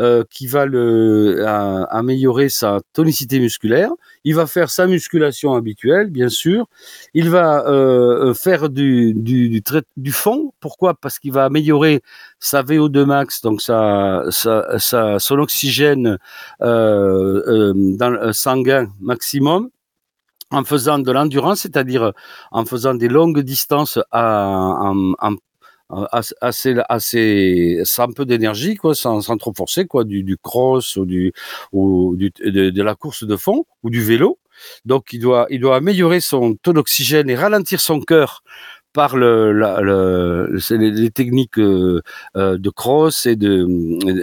euh, 0.00 0.24
qui 0.30 0.46
va 0.46 0.66
le, 0.66 1.44
à- 1.46 1.84
améliorer 1.84 2.48
sa 2.48 2.80
tonicité 2.92 3.38
musculaire. 3.40 3.90
Il 4.24 4.34
va 4.34 4.46
faire 4.46 4.70
sa 4.70 4.86
musculation 4.86 5.54
habituelle, 5.54 6.10
bien 6.10 6.28
sûr. 6.28 6.66
Il 7.14 7.30
va 7.30 7.64
euh, 7.68 8.30
euh, 8.30 8.34
faire 8.34 8.68
du, 8.70 9.14
du, 9.14 9.48
du, 9.50 9.62
du 9.96 10.12
fond. 10.12 10.52
Pourquoi? 10.60 10.94
Parce 10.94 11.18
qu'il 11.18 11.32
va 11.32 11.44
améliorer 11.44 12.02
sa 12.40 12.62
VO2 12.62 13.04
max, 13.04 13.40
donc 13.42 13.60
sa, 13.62 14.24
sa, 14.30 14.78
sa, 14.78 15.18
son 15.18 15.38
oxygène 15.38 16.18
euh, 16.62 17.42
euh, 17.46 17.72
dans 17.76 18.32
sanguin 18.32 18.88
maximum 19.00 19.68
en 20.50 20.62
faisant 20.64 20.98
de 20.98 21.10
l'endurance, 21.10 21.60
c'est-à-dire 21.60 22.12
en 22.52 22.64
faisant 22.64 22.94
des 22.94 23.08
longues 23.08 23.40
distances 23.40 23.98
à, 24.12 24.46
en, 24.80 25.12
en- 25.20 25.36
assez, 25.90 26.74
assez, 26.88 27.80
sans 27.84 28.12
peu 28.12 28.24
d'énergie, 28.24 28.76
quoi, 28.76 28.94
sans, 28.94 29.20
sans 29.20 29.36
trop 29.36 29.52
forcer, 29.54 29.86
quoi, 29.86 30.04
du, 30.04 30.22
du 30.22 30.36
cross 30.36 30.96
ou 30.96 31.04
du, 31.04 31.32
ou 31.72 32.16
du, 32.16 32.32
de, 32.44 32.82
la 32.82 32.94
course 32.94 33.24
de 33.24 33.36
fond 33.36 33.64
ou 33.82 33.90
du 33.90 34.02
vélo. 34.02 34.38
Donc, 34.84 35.12
il 35.12 35.20
doit, 35.20 35.46
il 35.50 35.60
doit 35.60 35.76
améliorer 35.76 36.20
son 36.20 36.54
taux 36.54 36.72
d'oxygène 36.72 37.28
et 37.28 37.34
ralentir 37.34 37.80
son 37.80 38.00
cœur 38.00 38.42
par 38.92 39.16
le, 39.16 39.52
le 39.52 40.56
les, 40.70 40.90
les, 40.90 41.10
techniques 41.10 41.58
de 41.58 42.70
cross 42.70 43.26
et 43.26 43.34
de, 43.34 43.66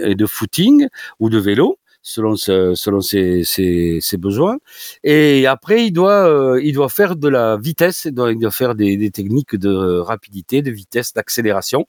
et 0.08 0.14
de 0.14 0.26
footing 0.26 0.88
ou 1.20 1.28
de 1.28 1.38
vélo 1.38 1.78
selon 2.02 2.36
selon 2.36 3.00
ses, 3.00 3.44
ses, 3.44 3.98
ses, 4.00 4.16
besoins. 4.16 4.58
Et 5.04 5.46
après, 5.46 5.86
il 5.86 5.92
doit 5.92 6.26
euh, 6.26 6.60
il 6.62 6.74
doit 6.74 6.88
faire 6.88 7.16
de 7.16 7.28
la 7.28 7.56
vitesse, 7.56 8.06
il 8.06 8.14
doit, 8.14 8.50
faire 8.50 8.74
des, 8.74 8.96
des, 8.96 9.10
techniques 9.10 9.56
de 9.56 9.98
rapidité, 9.98 10.62
de 10.62 10.70
vitesse, 10.70 11.12
d'accélération. 11.12 11.86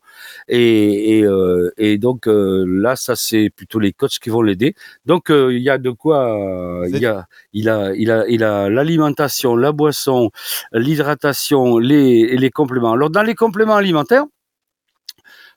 Et, 0.47 1.19
et, 1.19 1.23
euh, 1.25 1.71
et 1.77 1.97
donc 1.97 2.27
euh, 2.27 2.65
là, 2.67 2.95
ça 2.95 3.15
c'est 3.15 3.49
plutôt 3.49 3.79
les 3.79 3.91
coachs 3.93 4.19
qui 4.19 4.29
vont 4.29 4.41
l'aider. 4.41 4.75
Donc 5.05 5.29
il 5.29 5.59
y 5.61 5.69
a 5.69 5.77
de 5.77 5.89
quoi, 5.89 6.85
il 6.87 6.97
y 6.97 7.05
a 7.05 7.27
il 7.53 7.69
a 7.69 7.93
il 7.95 8.11
a 8.11 8.27
il 8.27 8.43
a 8.43 8.69
l'alimentation, 8.69 9.55
la 9.55 9.71
boisson, 9.71 10.31
l'hydratation, 10.73 11.77
les 11.79 12.37
les 12.37 12.51
compléments. 12.51 12.93
Alors 12.93 13.09
dans 13.09 13.23
les 13.23 13.35
compléments 13.35 13.75
alimentaires 13.75 14.25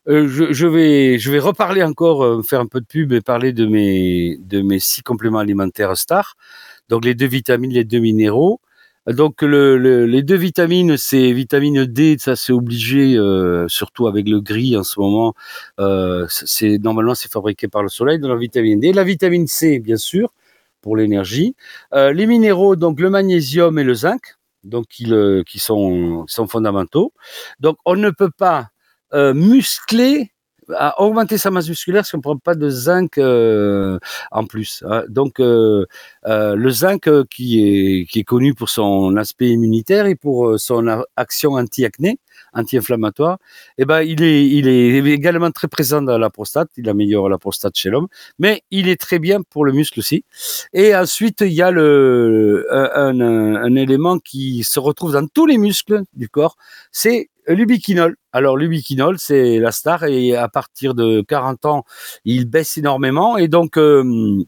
euh, 0.09 0.29
je, 0.29 0.67
vais, 0.67 1.19
je 1.19 1.31
vais 1.31 1.39
reparler 1.39 1.83
encore, 1.83 2.25
euh, 2.25 2.43
faire 2.43 2.61
un 2.61 2.67
peu 2.67 2.81
de 2.81 2.87
pub 2.87 3.13
et 3.13 3.21
parler 3.21 3.53
de 3.53 3.67
mes, 3.67 4.37
de 4.39 4.63
mes 4.63 4.79
six 4.79 5.03
compléments 5.03 5.39
alimentaires 5.39 5.97
stars. 5.97 6.37
Donc 6.89 7.05
les 7.05 7.15
deux 7.15 7.27
vitamines, 7.27 7.73
les 7.73 7.85
deux 7.85 7.99
minéraux. 7.99 8.61
Donc 9.07 9.43
le, 9.43 9.77
les 10.07 10.23
deux 10.23 10.37
vitamines, 10.37 10.97
c'est 10.97 11.33
vitamine 11.33 11.85
D, 11.85 12.17
ça 12.19 12.35
c'est 12.35 12.53
obligé, 12.53 13.17
euh, 13.17 13.69
surtout 13.69 14.09
avec 14.09 14.29
le 14.29 14.41
gris 14.41 14.77
en 14.77 14.83
ce 14.83 14.99
moment. 14.99 15.35
C'est 16.29 16.79
normalement 16.79 17.15
c'est 17.15 17.31
fabriqué 17.31 17.69
par 17.69 17.85
le 17.85 17.89
soleil 17.89 18.19
de 18.19 18.27
la 18.27 18.35
vitamine 18.37 18.81
D. 18.81 18.93
La 18.93 19.05
vitamine 19.05 19.47
C, 19.47 19.79
bien 19.79 19.97
sûr, 19.97 20.33
pour 20.81 20.97
l'énergie. 20.97 21.55
Les 21.93 22.27
minéraux, 22.27 22.75
donc 22.75 22.99
le 23.01 23.09
magnésium 23.11 23.79
et 23.79 23.85
le 23.85 23.95
zinc, 23.95 24.37
donc 24.65 24.89
qui, 24.89 25.13
qui 25.47 25.59
sont, 25.61 26.25
sont 26.27 26.49
fondamentaux. 26.49 27.13
Donc 27.61 27.77
on 27.85 27.95
ne 27.95 28.11
peut 28.11 28.33
pas 28.37 28.71
euh, 29.15 29.35
musclé 29.35 30.33
à 30.75 31.01
augmenter 31.01 31.39
sa 31.39 31.51
masse 31.51 31.69
musculaire 31.69 32.05
si 32.07 32.15
on 32.15 32.19
ne 32.19 32.23
prend 32.23 32.37
pas 32.39 32.55
de 32.55 32.69
zinc 32.69 33.19
euh, 33.19 33.99
en 34.33 34.45
plus. 34.47 34.83
Hein. 34.89 35.05
Donc 35.09 35.41
euh, 35.41 35.87
euh, 36.27 36.57
le 36.57 36.71
zinc 36.71 37.07
euh, 37.09 37.25
qui 37.31 37.61
est 37.63 38.07
qui 38.07 38.21
est 38.21 38.25
connu 38.25 38.55
pour 38.55 38.69
son 38.69 39.17
aspect 39.17 39.49
immunitaire 39.51 40.07
et 40.07 40.17
pour 40.17 40.59
son 40.59 41.05
action 41.17 41.53
anti-acné, 41.53 42.19
anti-inflammatoire, 42.53 43.39
eh 43.79 43.85
ben 43.85 44.01
il 44.03 44.23
est 44.23 44.47
il 44.49 44.67
est 44.69 45.05
également 45.07 45.51
très 45.53 45.69
présent 45.69 46.03
dans 46.03 46.19
la 46.19 46.31
prostate. 46.31 46.71
Il 46.77 46.89
améliore 46.89 47.29
la 47.29 47.39
prostate 47.39 47.77
chez 47.77 47.91
l'homme, 47.91 48.09
mais 48.39 48.63
il 48.71 48.89
est 48.89 49.01
très 49.01 49.19
bien 49.19 49.43
pour 49.43 49.65
le 49.65 49.73
muscle 49.73 50.01
aussi. 50.01 50.25
Et 50.73 50.97
ensuite 50.97 51.43
il 51.43 51.53
y 51.53 51.63
a 51.63 51.71
le 51.71 52.67
un, 52.73 53.21
un 53.21 53.75
élément 53.77 54.19
qui 54.19 54.65
se 54.65 54.81
retrouve 54.81 55.13
dans 55.13 55.27
tous 55.29 55.47
les 55.47 55.59
muscles 55.59 56.03
du 56.15 56.29
corps, 56.29 56.57
c'est 56.91 57.29
l'ubiquinol. 57.49 58.17
Alors 58.33 58.57
l'ubiquinol, 58.57 59.19
c'est 59.19 59.59
la 59.59 59.73
star 59.73 60.05
et 60.05 60.37
à 60.37 60.49
partir 60.49 60.95
de 60.95 61.23
40 61.23 61.65
ans, 61.67 61.85
il 62.25 62.47
baisse 62.47 62.77
énormément 62.77 63.37
et 63.37 63.49
donc 63.49 63.79
euh, 63.79 64.43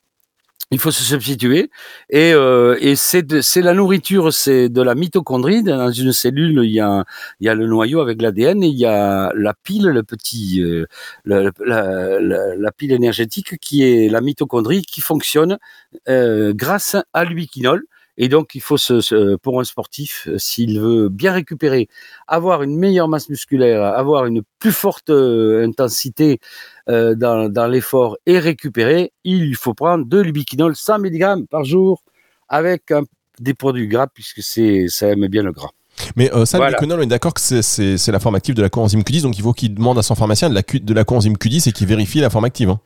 il 0.70 0.78
faut 0.78 0.90
se 0.90 1.02
substituer 1.02 1.70
et, 2.10 2.32
euh, 2.34 2.76
c'est 2.94 3.62
la 3.62 3.72
nourriture, 3.72 4.32
c'est 4.32 4.68
de 4.68 4.82
la 4.82 4.94
mitochondrie. 4.94 5.62
Dans 5.62 5.90
une 5.90 6.12
cellule, 6.12 6.60
il 6.64 6.72
y 6.72 6.80
a 6.80 7.54
le 7.54 7.66
noyau 7.66 8.00
avec 8.00 8.20
l'ADN 8.20 8.62
et 8.62 8.68
il 8.68 8.78
y 8.78 8.86
a 8.86 9.32
la 9.34 9.54
pile, 9.54 9.86
le 9.86 10.02
petit 10.02 10.62
euh, 10.62 10.86
la, 11.24 12.72
pile 12.76 12.92
énergétique 12.92 13.58
qui 13.58 13.82
est 13.82 14.10
la 14.10 14.20
mitochondrie 14.20 14.82
qui 14.82 15.00
fonctionne 15.00 15.58
grâce 16.06 16.96
à 17.12 17.24
l'ubiquinol. 17.24 17.84
Et 18.20 18.28
donc, 18.28 18.54
il 18.56 18.60
faut 18.60 18.76
se, 18.76 19.36
pour 19.36 19.60
un 19.60 19.64
sportif, 19.64 20.26
euh, 20.28 20.38
s'il 20.38 20.80
veut 20.80 21.08
bien 21.08 21.32
récupérer, 21.32 21.88
avoir 22.26 22.64
une 22.64 22.76
meilleure 22.76 23.08
masse 23.08 23.28
musculaire, 23.28 23.82
avoir 23.82 24.26
une 24.26 24.42
plus 24.58 24.72
forte 24.72 25.08
euh, 25.10 25.64
intensité 25.64 26.40
euh, 26.88 27.14
dans, 27.14 27.48
dans 27.48 27.68
l'effort 27.68 28.18
et 28.26 28.40
récupérer, 28.40 29.12
il 29.22 29.54
faut 29.54 29.72
prendre 29.72 30.04
de 30.04 30.18
l'ubiquinol 30.18 30.74
100 30.74 30.98
mg 30.98 31.46
par 31.48 31.64
jour 31.64 32.02
avec 32.48 32.90
un, 32.90 33.04
des 33.40 33.54
produits 33.54 33.86
gras 33.86 34.08
puisque 34.12 34.42
c'est 34.42 34.86
ça 34.88 35.08
aime 35.08 35.28
bien 35.28 35.44
le 35.44 35.52
gras. 35.52 35.70
Mais 36.16 36.32
euh, 36.32 36.44
ça, 36.44 36.58
voilà. 36.58 36.72
l'ubiquinol, 36.72 37.00
on 37.00 37.02
est 37.02 37.06
d'accord 37.06 37.34
que 37.34 37.40
c'est 37.40 38.10
la 38.12 38.18
forme 38.18 38.34
active 38.34 38.54
de 38.54 38.62
la 38.62 38.68
coenzyme 38.68 39.02
Q10, 39.02 39.22
donc 39.22 39.38
il 39.38 39.42
faut 39.42 39.52
qu'il 39.52 39.74
demande 39.74 39.98
à 39.98 40.02
son 40.02 40.16
pharmacien 40.16 40.48
de 40.50 40.54
la, 40.54 40.62
de 40.62 40.94
la 40.94 41.04
coenzyme 41.04 41.34
Q10 41.34 41.68
et 41.68 41.72
qu'il 41.72 41.86
vérifie 41.86 42.20
la 42.20 42.30
forme 42.30 42.44
active. 42.44 42.70
Hein. 42.70 42.80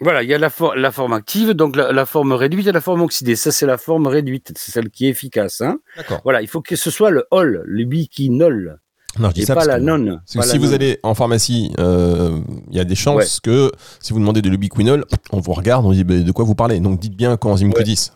Voilà, 0.00 0.22
il 0.22 0.28
y 0.28 0.34
a 0.34 0.38
la, 0.38 0.48
for 0.48 0.76
la 0.76 0.92
forme 0.92 1.12
active, 1.12 1.50
donc 1.50 1.74
la, 1.74 1.90
la, 1.90 2.06
forme 2.06 2.32
réduite 2.32 2.68
et 2.68 2.72
la 2.72 2.80
forme 2.80 3.02
oxydée. 3.02 3.34
Ça, 3.34 3.50
c'est 3.50 3.66
la 3.66 3.78
forme 3.78 4.06
réduite, 4.06 4.52
c'est 4.56 4.70
celle 4.70 4.90
qui 4.90 5.06
est 5.06 5.10
efficace. 5.10 5.60
Hein 5.60 5.80
voilà, 6.22 6.40
il 6.40 6.46
faut 6.46 6.60
que 6.60 6.76
ce 6.76 6.90
soit 6.90 7.10
le 7.10 7.26
hol, 7.32 7.62
le 7.64 7.84
biquinol. 7.84 8.78
Non, 9.18 9.30
je 9.30 9.34
dis 9.34 9.40
et 9.42 9.44
ça 9.46 9.54
pas 9.54 9.60
parce 9.60 9.68
la 9.68 9.78
que, 9.78 9.84
non. 9.84 10.18
parce 10.34 10.46
que 10.46 10.52
si 10.52 10.58
vous 10.58 10.72
allez 10.72 11.00
en 11.02 11.14
pharmacie, 11.14 11.72
il 11.76 11.80
euh, 11.80 12.38
y 12.70 12.78
a 12.78 12.84
des 12.84 12.94
chances 12.94 13.16
ouais. 13.16 13.40
que 13.42 13.72
si 14.00 14.12
vous 14.12 14.20
demandez 14.20 14.42
de 14.42 14.48
l'ubiquinol, 14.48 15.04
on 15.32 15.40
vous 15.40 15.52
regarde, 15.52 15.84
on 15.84 15.92
dit 15.92 16.04
bah, 16.04 16.18
de 16.18 16.30
quoi 16.30 16.44
vous 16.44 16.54
parlez? 16.54 16.78
Donc 16.78 17.00
dites 17.00 17.16
bien 17.16 17.36
coenzyme 17.36 17.72
ouais. 17.72 17.82
Q10. 17.82 18.12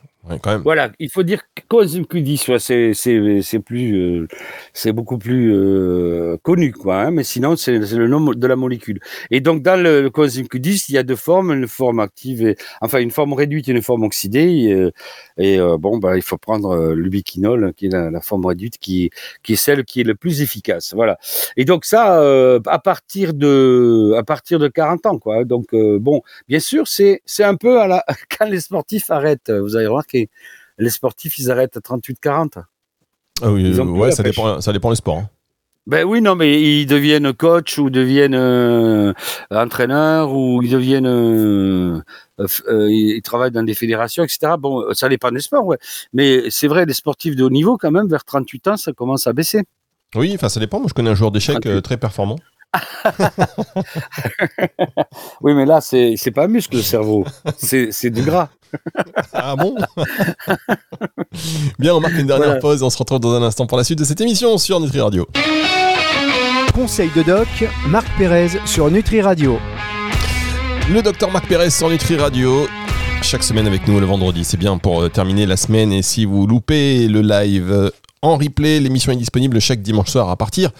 Voilà, 0.62 0.92
il 1.00 1.10
faut 1.10 1.24
dire 1.24 1.42
Q10, 1.68 2.52
ouais, 2.52 2.58
c'est 2.60 3.42
c'est 3.42 3.58
plus 3.58 3.96
euh, 3.96 4.28
c'est 4.72 4.92
beaucoup 4.92 5.18
plus 5.18 5.52
euh, 5.52 6.36
connu 6.42 6.70
quoi, 6.72 7.02
hein, 7.02 7.10
mais 7.10 7.24
sinon 7.24 7.56
c'est 7.56 7.78
le 7.78 8.06
nom 8.06 8.20
de 8.32 8.46
la 8.46 8.54
molécule. 8.54 9.00
Et 9.32 9.40
donc 9.40 9.62
dans 9.62 9.82
le, 9.82 10.00
le 10.00 10.10
coenzyme 10.10 10.46
Q10, 10.46 10.84
il 10.90 10.94
y 10.94 10.98
a 10.98 11.02
deux 11.02 11.16
formes, 11.16 11.52
une 11.52 11.66
forme 11.66 11.98
active 11.98 12.46
et 12.46 12.56
enfin 12.80 13.00
une 13.00 13.10
forme 13.10 13.32
réduite 13.32 13.68
et 13.68 13.72
une 13.72 13.82
forme 13.82 14.04
oxydée 14.04 14.92
et, 15.38 15.58
euh, 15.58 15.76
bon 15.76 15.98
bah 15.98 16.16
il 16.16 16.22
faut 16.22 16.38
prendre 16.38 16.92
l'ubiquinol 16.92 17.72
qui 17.74 17.86
est 17.86 17.90
la, 17.90 18.20
forme 18.20 18.46
réduite 18.46 18.78
qui 18.78 19.10
qui 19.42 19.54
est 19.54 19.56
celle 19.56 19.84
qui 19.84 20.02
est 20.02 20.04
le 20.04 20.14
plus 20.14 20.40
efficace. 20.40 20.94
Voilà. 20.94 21.18
Et 21.56 21.64
donc 21.64 21.84
ça 21.84 22.20
à 22.66 22.78
partir 22.78 23.34
de 23.34 24.14
à 24.16 24.22
partir 24.22 24.60
de 24.60 24.68
40 24.68 25.06
ans 25.06 25.18
quoi. 25.18 25.44
Donc 25.44 25.74
bon, 25.74 26.22
bien 26.48 26.60
sûr, 26.60 26.86
c'est 26.86 27.22
c'est 27.26 27.44
un 27.44 27.56
peu 27.56 27.80
à 27.80 27.88
la 27.88 28.04
quand 28.38 28.46
les 28.46 28.60
sportifs 28.60 29.10
arrêtent, 29.10 29.50
vous 29.50 29.74
avez 29.74 29.88
les 30.78 30.90
sportifs, 30.90 31.38
ils 31.38 31.50
arrêtent 31.50 31.76
à 31.76 31.80
38-40. 31.80 32.62
Ah 33.40 33.50
oui, 33.50 33.78
ouais, 33.78 34.12
ça 34.12 34.22
dépend, 34.22 34.60
ça 34.60 34.72
dépend 34.72 34.90
des 34.90 34.96
sports. 34.96 35.18
Hein. 35.18 35.30
Ben 35.86 36.04
oui, 36.04 36.20
non, 36.20 36.36
mais 36.36 36.62
ils 36.62 36.86
deviennent 36.86 37.32
coach 37.32 37.76
ou 37.78 37.90
deviennent 37.90 38.36
euh, 38.36 39.12
entraîneurs 39.50 40.32
ou 40.32 40.62
ils 40.62 40.70
deviennent, 40.70 41.08
euh, 41.08 42.00
euh, 42.38 42.88
ils 42.88 43.20
travaillent 43.22 43.50
dans 43.50 43.64
des 43.64 43.74
fédérations, 43.74 44.22
etc. 44.22 44.52
Bon, 44.60 44.84
ça 44.94 45.08
dépend 45.08 45.32
des 45.32 45.40
sports, 45.40 45.66
ouais. 45.66 45.78
Mais 46.12 46.44
c'est 46.50 46.68
vrai, 46.68 46.86
les 46.86 46.92
sportifs 46.92 47.34
de 47.34 47.42
haut 47.42 47.50
niveau, 47.50 47.78
quand 47.78 47.90
même, 47.90 48.06
vers 48.06 48.24
38 48.24 48.68
ans, 48.68 48.76
ça 48.76 48.92
commence 48.92 49.26
à 49.26 49.32
baisser. 49.32 49.64
Oui, 50.14 50.30
enfin, 50.36 50.48
ça 50.48 50.60
dépend. 50.60 50.78
Moi, 50.78 50.86
je 50.88 50.94
connais 50.94 51.10
un 51.10 51.16
joueur 51.16 51.32
d'échecs 51.32 51.66
très 51.82 51.96
performant. 51.96 52.36
oui, 55.40 55.52
mais 55.52 55.66
là, 55.66 55.80
c'est 55.80 56.14
c'est 56.16 56.30
pas 56.30 56.44
un 56.44 56.48
muscle, 56.48 56.76
le 56.76 56.82
cerveau. 56.82 57.24
C'est 57.56 58.10
du 58.10 58.22
gras. 58.22 58.50
Ah 59.32 59.56
bon 59.56 59.74
Bien, 61.78 61.94
on 61.94 62.00
marque 62.00 62.14
une 62.14 62.26
dernière 62.26 62.46
voilà. 62.46 62.60
pause. 62.60 62.82
On 62.82 62.90
se 62.90 62.98
retrouve 62.98 63.20
dans 63.20 63.34
un 63.34 63.42
instant 63.42 63.66
pour 63.66 63.78
la 63.78 63.84
suite 63.84 63.98
de 63.98 64.04
cette 64.04 64.20
émission 64.20 64.58
sur 64.58 64.80
Nutri 64.80 65.00
Radio. 65.00 65.26
Conseil 66.74 67.10
de 67.14 67.22
doc, 67.22 67.48
Marc 67.88 68.06
Pérez 68.16 68.48
sur 68.64 68.90
Nutri 68.90 69.20
Radio. 69.20 69.58
Le 70.90 71.02
docteur 71.02 71.30
Marc 71.30 71.46
Pérez 71.46 71.70
sur 71.70 71.88
Nutri 71.90 72.16
Radio. 72.16 72.66
Chaque 73.22 73.42
semaine 73.42 73.66
avec 73.66 73.86
nous 73.86 74.00
le 74.00 74.06
vendredi, 74.06 74.42
c'est 74.44 74.56
bien 74.56 74.78
pour 74.78 75.08
terminer 75.10 75.46
la 75.46 75.56
semaine. 75.56 75.92
Et 75.92 76.02
si 76.02 76.24
vous 76.24 76.46
loupez 76.46 77.06
le 77.08 77.20
live 77.20 77.90
en 78.20 78.36
replay, 78.36 78.80
l'émission 78.80 79.12
est 79.12 79.16
disponible 79.16 79.60
chaque 79.60 79.82
dimanche 79.82 80.08
soir 80.08 80.28
à 80.30 80.36
partir 80.36 80.70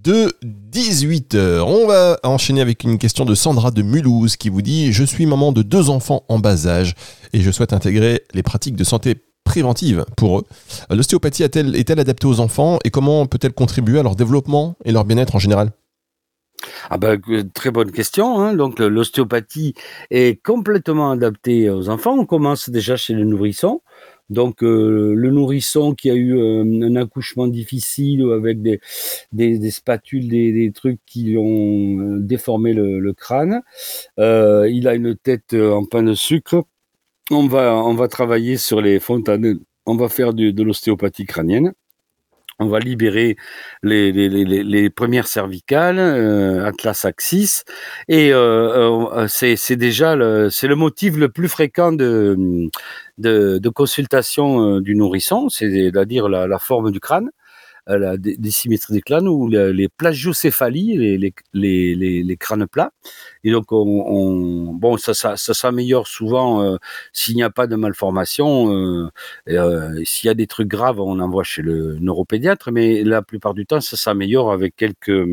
de 0.00 0.32
18h. 0.42 1.60
On 1.60 1.86
va 1.86 2.18
enchaîner 2.22 2.60
avec 2.60 2.84
une 2.84 2.98
question 2.98 3.24
de 3.24 3.34
Sandra 3.34 3.70
de 3.70 3.82
Mulhouse 3.82 4.36
qui 4.36 4.48
vous 4.48 4.62
dit 4.62 4.92
Je 4.92 5.04
suis 5.04 5.26
maman 5.26 5.52
de 5.52 5.62
deux 5.62 5.90
enfants 5.90 6.24
en 6.28 6.38
bas 6.38 6.66
âge 6.66 6.94
et 7.32 7.40
je 7.40 7.50
souhaite 7.50 7.72
intégrer 7.72 8.22
les 8.32 8.42
pratiques 8.42 8.76
de 8.76 8.84
santé 8.84 9.16
préventive 9.44 10.04
pour 10.16 10.38
eux. 10.38 10.44
L'ostéopathie 10.90 11.42
est-elle 11.42 12.00
adaptée 12.00 12.26
aux 12.26 12.40
enfants 12.40 12.78
et 12.84 12.90
comment 12.90 13.26
peut-elle 13.26 13.52
contribuer 13.52 13.98
à 13.98 14.02
leur 14.02 14.16
développement 14.16 14.76
et 14.84 14.92
leur 14.92 15.04
bien-être 15.04 15.36
en 15.36 15.38
général? 15.38 15.72
Ah 16.90 16.98
ben, 16.98 17.20
très 17.54 17.70
bonne 17.70 17.90
question. 17.90 18.40
Hein. 18.40 18.54
L'ostéopathie 18.54 19.74
est 20.10 20.42
complètement 20.42 21.10
adaptée 21.10 21.70
aux 21.70 21.88
enfants. 21.88 22.16
On 22.18 22.26
commence 22.26 22.70
déjà 22.70 22.96
chez 22.96 23.14
les 23.14 23.24
nourrissons. 23.24 23.82
Donc 24.30 24.62
euh, 24.62 25.14
le 25.14 25.30
nourrisson 25.30 25.94
qui 25.94 26.10
a 26.10 26.14
eu 26.14 26.36
euh, 26.38 26.62
un 26.62 26.96
accouchement 26.96 27.48
difficile 27.48 28.22
avec 28.32 28.62
des, 28.62 28.80
spatules, 29.70 30.28
des, 30.28 30.72
trucs 30.74 31.00
qui 31.06 31.36
ont 31.36 31.98
euh, 32.00 32.18
déformé 32.20 32.72
le, 32.72 33.12
crâne, 33.12 33.62
euh, 34.18 34.68
il 34.70 34.88
a 34.88 34.94
une 34.94 35.16
tête 35.16 35.54
en 35.54 35.84
pain 35.84 36.02
de 36.02 36.14
sucre. 36.14 36.64
On 37.30 37.46
va, 37.46 37.76
on 37.76 37.94
va 37.94 38.08
travailler 38.08 38.56
sur 38.56 38.80
les 38.80 39.00
fontanes, 39.00 39.58
on 39.86 39.96
va 39.96 40.08
faire 40.08 40.34
de 40.34 40.62
l'ostéopathie 40.62 41.26
crânienne 41.26 41.72
on 42.58 42.66
va 42.66 42.78
libérer 42.78 43.36
les, 43.82 44.90
premières 44.90 45.26
cervicales, 45.26 45.98
euh, 45.98 46.64
Atlas 46.66 47.04
Axis, 47.04 47.64
et 48.08 48.32
euh, 48.32 49.06
euh, 49.12 49.26
c'est 49.28 49.76
déjà 49.76 50.16
le, 50.16 50.48
le 50.62 50.74
motif 50.76 51.16
le 51.16 51.28
plus 51.28 51.48
fréquent 51.48 51.92
de, 51.92 52.70
consultation 53.74 54.80
du 54.80 54.94
nourrisson, 54.94 55.48
c'est-à-dire 55.48 56.28
la, 56.28 56.58
forme 56.58 56.90
du 56.90 57.00
crâne. 57.00 57.30
La 57.86 58.16
dissymétrie 58.16 58.94
des 58.94 59.00
crânes 59.00 59.28
ou 59.28 59.48
les, 59.48 59.88
plagiocéphalies, 59.88 60.96
les, 60.96 61.18
les, 61.18 61.34
les, 61.94 62.22
les, 62.22 62.36
crânes 62.36 62.66
plats. 62.66 62.92
Et 63.44 63.50
donc, 63.50 63.72
on, 63.72 64.72
bon, 64.72 64.96
ça, 64.96 65.14
ça, 65.14 65.36
ça 65.36 65.54
s'améliore 65.54 66.06
souvent 66.06 66.62
euh, 66.62 66.76
s'il 67.12 67.34
n'y 67.34 67.42
a 67.42 67.50
pas 67.50 67.66
de 67.66 67.76
malformation. 67.76 68.72
Euh, 68.72 69.08
euh, 69.48 70.02
s'il 70.04 70.28
y 70.28 70.30
a 70.30 70.34
des 70.34 70.46
trucs 70.46 70.68
graves, 70.68 71.00
on 71.00 71.18
envoie 71.18 71.44
chez 71.44 71.62
le 71.62 71.98
neuropédiatre, 71.98 72.70
mais 72.70 73.02
la 73.02 73.22
plupart 73.22 73.54
du 73.54 73.66
temps, 73.66 73.80
ça 73.80 73.96
s'améliore 73.96 74.52
avec 74.52 74.76
quelques, 74.76 75.26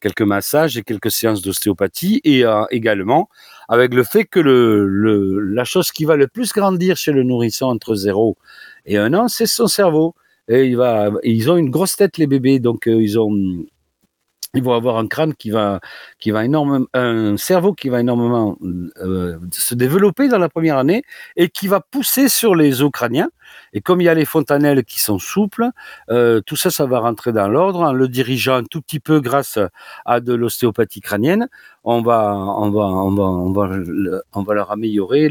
quelques 0.00 0.22
massages 0.22 0.76
et 0.78 0.82
quelques 0.82 1.10
séances 1.10 1.42
d'ostéopathie 1.42 2.20
et 2.24 2.44
également 2.70 3.28
avec 3.68 3.94
le 3.94 4.04
fait 4.04 4.24
que 4.24 4.40
le, 4.40 4.86
le, 4.86 5.40
la 5.40 5.64
chose 5.64 5.92
qui 5.92 6.04
va 6.04 6.16
le 6.16 6.26
plus 6.26 6.52
grandir 6.52 6.96
chez 6.96 7.12
le 7.12 7.22
nourrisson 7.22 7.66
entre 7.66 7.94
0 7.94 8.36
et 8.86 8.98
1 8.98 9.14
an, 9.14 9.28
c'est 9.28 9.46
son 9.46 9.66
cerveau. 9.66 10.14
Ils 10.52 11.50
ont 11.50 11.56
une 11.56 11.70
grosse 11.70 11.96
tête 11.96 12.18
les 12.18 12.26
bébés, 12.26 12.58
donc 12.60 12.86
ils 12.86 13.18
ont 13.18 13.64
vont 14.60 14.74
avoir 14.74 14.98
un 14.98 15.08
crâne 15.08 15.34
qui 15.34 15.50
va 15.50 15.80
énormément, 16.26 16.86
un 16.92 17.36
cerveau 17.38 17.72
qui 17.72 17.88
va 17.88 18.00
énormément 18.00 18.58
euh, 18.98 19.38
se 19.50 19.74
développer 19.74 20.28
dans 20.28 20.38
la 20.38 20.50
première 20.50 20.76
année 20.76 21.04
et 21.36 21.48
qui 21.48 21.68
va 21.68 21.80
pousser 21.80 22.28
sur 22.28 22.54
les 22.54 22.82
os 22.82 22.90
crâniens. 22.90 23.30
Et 23.72 23.80
comme 23.80 24.00
il 24.00 24.04
y 24.04 24.08
a 24.08 24.14
les 24.14 24.24
fontanelles 24.26 24.84
qui 24.84 25.00
sont 25.00 25.18
souples, 25.18 25.68
euh, 26.10 26.40
tout 26.44 26.56
ça, 26.56 26.70
ça 26.70 26.84
va 26.84 27.00
rentrer 27.00 27.32
dans 27.32 27.48
l'ordre 27.48 27.80
en 27.80 27.92
le 27.92 28.08
dirigeant 28.08 28.56
un 28.56 28.64
tout 28.64 28.82
petit 28.82 29.00
peu 29.00 29.20
grâce 29.20 29.58
à 30.04 30.20
de 30.20 30.34
l'ostéopathie 30.34 31.00
crânienne. 31.00 31.48
On 31.84 32.00
va, 32.00 32.36
on 32.36 32.70
va, 32.70 32.84
on 32.84 33.10
va, 33.10 33.24
on 34.32 34.42
va, 34.42 34.54
leur 34.54 34.70
améliorer 34.70 35.28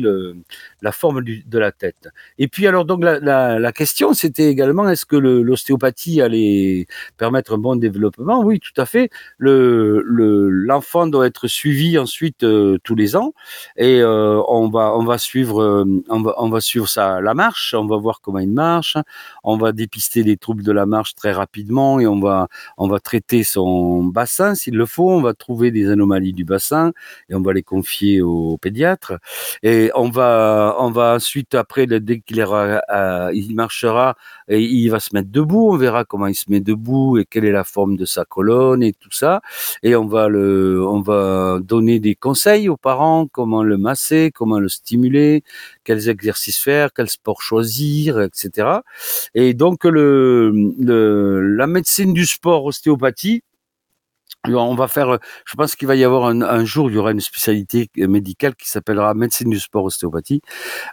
la 0.81 0.91
forme 0.91 1.24
de 1.24 1.60
la 1.60 1.72
tête. 1.72 2.10
Et 2.38 2.50
puis 2.50 2.67
alors 2.67 2.84
donc 2.84 3.03
la, 3.03 3.72
question, 3.72 4.13
c'était 4.13 4.50
également 4.50 4.89
est-ce 4.89 5.05
que 5.05 5.15
l'ostéopathie 5.15 6.22
allait 6.22 6.88
permettre 7.15 7.53
un 7.53 7.58
bon 7.58 7.77
développement? 7.77 8.43
Oui, 8.43 8.60
tout 8.60 8.79
à 8.81 8.86
fait. 8.86 9.10
Le, 9.38 10.03
l'enfant 10.50 11.08
doit 11.08 11.25
être 11.25 11.48
suivi 11.48 11.98
ensuite 11.98 12.43
euh, 12.43 12.77
tous 12.84 12.96
les 12.96 13.15
ans 13.15 13.34
et 13.77 14.01
euh, 14.01 14.41
on 14.50 14.70
va, 14.70 14.93
on 14.96 15.05
va 15.05 15.17
suivre, 15.17 15.62
euh, 15.62 16.03
on 16.10 16.50
va, 16.50 16.62
suivre 16.62 16.89
ça 16.89 17.22
la 17.22 17.34
marche. 17.34 17.74
On 17.74 17.86
va 17.86 17.96
voir 17.96 18.20
comment 18.20 18.39
il 18.39 18.51
marche. 18.51 18.98
On 19.46 19.58
va 19.58 19.72
dépister 19.72 20.24
les 20.24 20.36
troubles 20.36 20.63
de 20.63 20.72
la 20.74 20.86
marche 20.86 21.15
très 21.15 21.31
rapidement 21.31 22.01
et 22.01 22.08
on 22.08 22.20
va, 22.20 22.50
on 22.77 22.89
va 22.89 23.00
traiter 23.00 23.43
son 23.43 24.03
bassin 24.03 24.53
s'il 24.53 24.75
le 24.75 24.86
faut. 24.86 25.10
On 25.10 25.22
va 25.22 25.34
trouver 25.34 25.72
des 25.72 25.89
anomalies 25.89 26.34
bassin 26.44 26.92
et 27.30 27.36
on 27.36 27.42
va 27.42 27.54
les 27.54 27.64
confier 27.64 28.22
au 28.22 28.58
pédiatre. 28.58 29.14
Et 29.64 29.92
on 29.96 30.10
va, 30.10 30.76
on 30.80 30.92
va 30.92 31.16
ensuite, 31.16 31.56
après, 31.56 31.88
dès 31.88 32.20
qu'il 32.20 32.38
il 33.34 33.56
marchera, 33.56 34.16
et 34.48 34.62
il 34.62 34.90
va 34.90 35.00
se 35.00 35.10
mettre 35.14 35.30
debout. 35.30 35.72
On 35.72 35.78
verra 35.78 36.06
comment 36.06 36.28
il 36.28 36.36
se 36.36 36.46
met 36.50 36.60
debout 36.60 37.18
et 37.18 37.26
quelle 37.26 37.46
est 37.46 37.52
la 37.52 37.64
forme 37.64 37.96
de 37.98 38.06
sa 38.06 38.26
colonne 38.26 38.84
et 38.84 38.94
tout 38.94 39.12
ça. 39.12 39.42
Et 39.84 39.96
on 39.96 40.06
va 40.08 40.28
le, 40.28 40.86
on 40.86 41.02
va 41.02 41.60
donner 41.62 42.00
des 42.00 42.16
conseils 42.16 42.70
aux 42.70 42.78
parents, 42.78 43.28
comment 43.32 43.64
le 43.64 43.78
masser, 43.78 44.32
comment 44.34 44.60
le 44.60 44.70
stimuler, 44.70 45.44
quels 45.84 46.10
exercices 46.10 46.58
faire, 46.58 46.94
quel 46.94 47.10
sport 47.10 47.42
choisir, 47.42 48.22
etc. 48.22 48.80
Et 49.36 49.54
donc 49.54 49.86
le, 49.86 50.52
le 50.80 51.42
la 51.42 51.68
médecine 51.68 52.14
du 52.14 52.26
sport 52.26 52.66
ostéopathie, 52.66 53.44
on 54.48 54.76
va 54.76 54.88
faire, 54.88 55.20
je 55.46 55.56
pense 55.56 55.76
qu'il 55.76 55.88
va 55.88 55.96
y 55.96 56.04
avoir 56.04 56.26
un, 56.26 56.66
jour, 56.66 56.90
il 56.90 56.96
y 56.96 56.98
aura 56.98 57.12
une 57.12 57.22
spécialité 57.22 57.90
médicale 57.96 58.56
qui 58.56 58.68
s'appellera 58.70 59.14
médecine 59.14 59.50
du 59.50 59.60
sport 59.60 59.86
ostéopathie, 59.86 60.42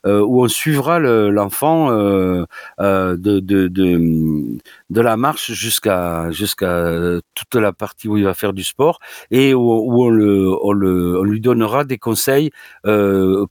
euh, 0.06 0.20
où 0.20 0.42
on 0.42 0.48
suivra 0.48 0.98
l'enfant 0.98 1.90
euh, 1.90 2.44
euh, 2.80 3.16
de, 3.16 3.40
de, 3.40 3.68
de, 3.68 4.58
de, 4.90 5.00
la 5.00 5.16
marche 5.16 5.52
jusqu'à 5.52 6.30
jusqu'à 6.30 6.92
toute 7.34 7.54
la 7.54 7.72
partie 7.72 8.08
où 8.08 8.16
il 8.16 8.24
va 8.24 8.34
faire 8.34 8.52
du 8.52 8.64
sport 8.64 8.98
et 9.30 9.54
où, 9.54 9.70
on, 10.02 10.10
le, 10.10 10.54
on, 10.62 10.72
le, 10.72 11.18
on 11.18 11.22
lui 11.22 11.40
donnera 11.40 11.84
des 11.84 11.98
conseils 11.98 12.50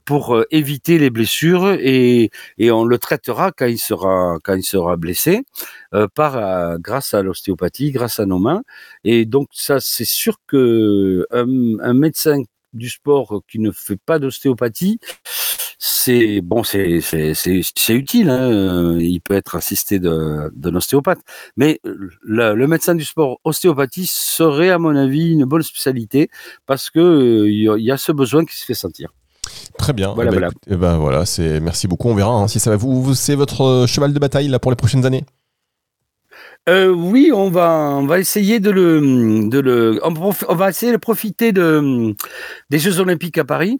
pour 0.05 0.43
éviter 0.51 0.99
les 0.99 1.09
blessures 1.09 1.71
et, 1.71 2.29
et 2.57 2.71
on 2.71 2.85
le 2.85 2.97
traitera 2.99 3.51
quand 3.51 3.65
il 3.65 3.79
sera 3.79 4.37
quand 4.43 4.55
il 4.55 4.63
sera 4.63 4.95
blessé 4.95 5.43
par 6.15 6.79
grâce 6.79 7.13
à 7.13 7.21
l'ostéopathie, 7.21 7.91
grâce 7.91 8.19
à 8.19 8.25
nos 8.25 8.39
mains. 8.39 8.63
Et 9.03 9.25
donc 9.25 9.49
ça 9.51 9.79
c'est 9.79 10.05
sûr 10.05 10.37
que 10.47 11.25
un, 11.31 11.93
médecin 11.93 12.41
du 12.73 12.89
sport 12.89 13.41
qui 13.49 13.59
ne 13.59 13.71
fait 13.71 13.99
pas 14.05 14.19
d'ostéopathie, 14.19 14.99
c'est 15.79 16.41
bon, 16.41 16.63
c'est 16.63 17.01
c'est 17.01 17.93
utile. 17.93 18.29
Hein. 18.29 18.97
Il 18.99 19.21
peut 19.21 19.35
être 19.35 19.55
assisté 19.55 19.99
d'un 19.99 20.75
ostéopathe, 20.75 21.19
mais 21.55 21.79
le, 21.83 22.65
médecin 22.65 22.95
du 22.95 23.05
sport 23.05 23.39
ostéopathie 23.43 24.07
serait, 24.07 24.69
à 24.69 24.79
mon 24.79 24.95
avis, 24.95 25.31
une 25.31 25.45
bonne 25.45 25.63
spécialité 25.63 26.29
parce 26.65 26.89
que 26.89 27.45
il 27.47 27.83
y, 27.83 27.91
a 27.91 27.97
ce 27.97 28.11
besoin 28.11 28.45
qui 28.45 28.57
se 28.57 28.65
fait 28.65 28.73
sentir. 28.73 29.13
Très 29.77 29.93
bien. 29.93 30.13
Voilà, 30.13 30.31
eh 30.31 30.33
ben, 30.33 30.39
voilà. 30.39 30.53
Eh 30.67 30.75
ben, 30.75 30.97
voilà 30.97 31.25
c'est 31.25 31.59
merci 31.59 31.87
beaucoup. 31.87 32.09
On 32.09 32.15
verra 32.15 32.33
hein, 32.33 32.47
si 32.47 32.59
ça 32.59 32.71
va. 32.71 32.77
Vous, 32.77 33.13
c'est 33.13 33.35
votre 33.35 33.85
cheval 33.87 34.13
de 34.13 34.19
bataille 34.19 34.47
là 34.47 34.59
pour 34.59 34.71
les 34.71 34.77
prochaines 34.77 35.05
années. 35.05 35.25
Euh, 36.67 36.89
oui, 36.89 37.31
on 37.33 37.49
va, 37.49 37.95
on 37.97 38.05
va 38.05 38.19
essayer 38.19 38.59
de 38.59 38.69
le, 38.69 39.47
de 39.49 39.59
le, 39.59 40.01
on, 40.03 40.55
va 40.55 40.69
essayer 40.69 40.91
de 40.91 40.97
profiter 40.97 41.53
de, 41.53 42.13
des 42.69 42.79
Jeux 42.79 42.99
Olympiques 42.99 43.37
à 43.37 43.45
Paris 43.45 43.79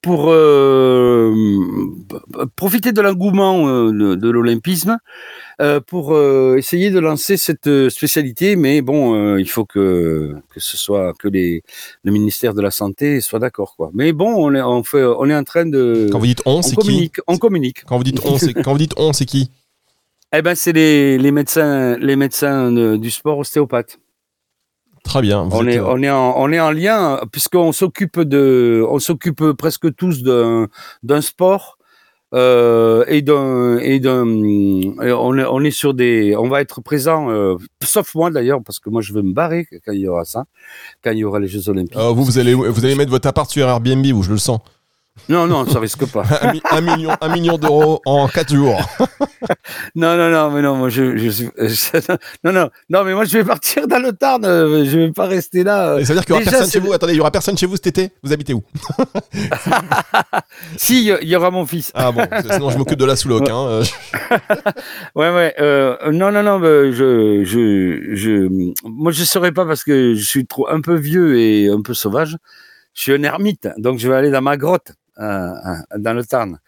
pour 0.00 0.26
euh, 0.28 1.34
profiter 2.54 2.92
de 2.92 3.00
l'engouement 3.00 3.66
euh, 3.66 4.16
de, 4.16 4.30
l'olympisme 4.30 4.98
pour 5.88 6.16
essayer 6.56 6.90
de 6.92 7.00
lancer 7.00 7.36
cette 7.36 7.88
spécialité. 7.88 8.54
Mais 8.54 8.80
bon, 8.80 9.36
il 9.36 9.50
faut 9.50 9.64
que, 9.64 10.36
que 10.50 10.60
ce 10.60 10.76
soit 10.76 11.14
que 11.18 11.26
les, 11.26 11.64
le 12.04 12.12
ministère 12.12 12.54
de 12.54 12.62
la 12.62 12.70
santé 12.70 13.20
soit 13.20 13.40
d'accord, 13.40 13.74
quoi. 13.74 13.90
Mais 13.92 14.12
bon, 14.12 14.34
on 14.36 14.54
est, 14.54 14.62
on 14.62 14.84
fait, 14.84 15.02
on 15.02 15.28
est 15.28 15.34
en 15.34 15.42
train 15.42 15.66
de. 15.66 16.08
Quand 16.12 16.20
vous 16.20 16.26
dites 16.26 16.42
on, 16.46 16.62
c'est 16.62 16.76
qui? 16.76 17.10
On 17.26 17.38
communique. 17.38 17.84
Quand 17.86 17.96
vous 17.96 18.04
dites 18.04 18.20
on, 18.24 18.38
c'est 18.38 18.54
quand 18.54 18.70
vous 18.70 18.78
dites 18.78 18.94
on, 18.98 19.12
c'est 19.12 19.26
qui? 19.26 19.50
Eh 20.32 20.42
ben, 20.42 20.54
c'est 20.54 20.72
les, 20.72 21.18
les, 21.18 21.30
médecins, 21.30 21.96
les 21.98 22.16
médecins 22.16 22.70
du 22.96 23.10
sport 23.10 23.38
ostéopathes. 23.38 23.98
Très 25.04 25.22
bien. 25.22 25.48
on 25.50 25.66
est, 25.66 25.80
on 25.80 26.02
est 26.02 26.10
en, 26.10 26.34
on 26.36 26.52
est 26.52 26.60
en 26.60 26.70
lien 26.70 27.20
puisqu'on 27.32 27.72
s'occupe 27.72 28.20
de, 28.20 28.84
on 28.88 28.98
s'occupe 28.98 29.52
presque 29.52 29.94
tous 29.94 30.22
d'un, 30.22 30.68
d'un 31.02 31.20
sport 31.22 31.78
euh, 32.34 33.04
et 33.08 33.22
d'un, 33.22 33.78
et 33.78 34.00
d'un, 34.00 34.26
on 34.26 35.38
est, 35.38 35.44
on 35.44 35.60
est 35.60 35.70
sur 35.70 35.94
des, 35.94 36.36
on 36.36 36.48
va 36.48 36.60
être 36.60 36.82
présent, 36.82 37.30
euh, 37.30 37.56
sauf 37.82 38.14
moi 38.14 38.30
d'ailleurs 38.30 38.60
parce 38.62 38.80
que 38.80 38.90
moi 38.90 39.00
je 39.00 39.14
veux 39.14 39.22
me 39.22 39.32
barrer 39.32 39.66
quand 39.86 39.92
il 39.92 40.00
y 40.00 40.08
aura 40.08 40.26
ça, 40.26 40.44
quand 41.02 41.12
il 41.12 41.18
y 41.18 41.24
aura 41.24 41.40
les 41.40 41.48
Jeux 41.48 41.70
Olympiques. 41.70 41.96
Oh, 41.98 42.14
vous, 42.14 42.24
vous 42.24 42.38
allez, 42.38 42.52
vous 42.52 42.84
allez 42.84 42.96
mettre 42.96 43.10
votre 43.10 43.28
appart 43.28 43.50
sur 43.50 43.66
Airbnb, 43.66 44.04
vous, 44.06 44.22
je 44.22 44.32
le 44.32 44.38
sens. 44.38 44.60
Non, 45.28 45.46
non, 45.46 45.66
ça 45.66 45.80
risque 45.80 46.06
pas. 46.06 46.24
un, 46.70 46.80
million, 46.80 47.10
un 47.20 47.28
million 47.28 47.58
d'euros 47.58 48.00
en 48.06 48.28
4 48.28 48.54
jours. 48.54 48.80
non, 49.94 50.16
non, 50.16 50.30
non, 50.30 50.50
mais 50.50 50.62
non, 50.62 50.76
moi 50.76 50.88
je, 50.88 51.16
je, 51.16 51.44
non, 52.44 52.52
non, 52.52 52.70
non, 52.88 53.04
mais 53.04 53.14
moi 53.14 53.24
je 53.24 53.38
vais 53.38 53.44
partir 53.44 53.86
dans 53.86 53.98
le 53.98 54.12
Tarn. 54.12 54.44
Euh, 54.44 54.84
je 54.84 54.98
vais 54.98 55.12
pas 55.12 55.26
rester 55.26 55.64
là. 55.64 55.98
Et 55.98 56.04
ça 56.04 56.12
veut 56.12 56.20
dire 56.20 56.26
qu'il 56.26 56.34
y 56.34 56.38
aura 56.38 56.50
personne 56.50 56.70
chez 56.70 56.80
vous. 56.80 56.92
Attendez, 56.92 57.12
il 57.14 57.16
y 57.16 57.20
aura 57.20 57.30
personne 57.30 57.56
chez 57.58 57.66
vous 57.66 57.76
cet 57.76 57.88
été? 57.88 58.10
Vous 58.22 58.32
habitez 58.32 58.54
où? 58.54 58.62
Si, 60.76 61.06
il 61.22 61.28
y, 61.28 61.36
aura 61.36 61.50
mon 61.50 61.66
fils. 61.66 61.90
Ah 61.94 62.12
bon, 62.12 62.22
sinon 62.50 62.70
je 62.70 62.78
m'occupe 62.78 62.98
de 62.98 63.04
la 63.04 63.16
sous-loc. 63.16 63.42
Ouais. 63.42 63.52
Hein. 63.52 63.80
ouais, 65.14 65.30
ouais. 65.34 65.54
Euh, 65.60 65.96
non, 66.12 66.30
non, 66.30 66.42
non. 66.42 66.58
Je, 66.60 67.42
je, 67.44 68.14
je, 68.14 68.48
moi 68.84 69.12
je 69.12 69.24
serai 69.24 69.52
pas 69.52 69.66
parce 69.66 69.84
que 69.84 70.14
je 70.14 70.24
suis 70.24 70.46
trop 70.46 70.68
un 70.68 70.80
peu 70.80 70.94
vieux 70.94 71.38
et 71.38 71.68
un 71.68 71.82
peu 71.82 71.94
sauvage. 71.94 72.36
Je 72.94 73.02
suis 73.02 73.12
un 73.12 73.22
ermite, 73.22 73.68
donc 73.76 73.98
je 73.98 74.08
vais 74.08 74.16
aller 74.16 74.30
dans 74.30 74.42
ma 74.42 74.56
grotte. 74.56 74.92
Euh, 75.20 75.52
dans 75.96 76.12
le 76.12 76.24
Tarn. 76.24 76.58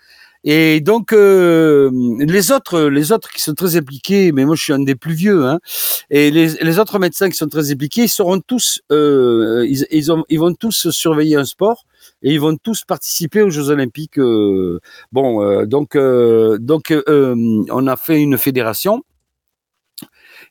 Et 0.43 0.81
donc 0.81 1.13
euh, 1.13 1.91
les 2.19 2.51
autres, 2.51 2.81
les 2.89 3.13
autres 3.13 3.31
qui 3.31 3.43
sont 3.43 3.53
très 3.53 3.77
impliqués, 3.77 4.33
mais 4.33 4.47
moi 4.47 4.55
je 4.55 4.63
suis 4.63 4.73
un 4.73 4.79
des 4.79 4.95
plus 4.95 5.13
vieux, 5.13 5.45
hein, 5.45 5.61
et 6.09 6.31
les, 6.31 6.79
autres 6.79 6.99
médecins 6.99 7.29
qui 7.29 7.37
sont 7.37 7.49
très 7.49 7.71
impliqués, 7.71 8.05
ils 8.05 8.09
seront 8.09 8.41
tous, 8.41 8.81
euh, 8.91 9.67
ils, 9.69 9.87
ils, 9.91 10.11
ont, 10.11 10.25
ils 10.31 10.41
vont 10.41 10.55
tous 10.55 10.89
surveiller 10.91 11.37
un 11.37 11.45
sport 11.45 11.85
et 12.23 12.33
ils 12.33 12.41
vont 12.41 12.57
tous 12.57 12.85
participer 12.85 13.43
aux 13.43 13.51
Jeux 13.51 13.69
Olympiques. 13.69 14.19
Euh, 14.19 14.81
bon, 15.13 15.43
euh, 15.43 15.67
donc 15.67 15.95
donc 15.95 16.95
on 17.07 17.87
a 17.87 17.97
fait 17.97 18.21
une 18.21 18.39
fédération 18.39 19.05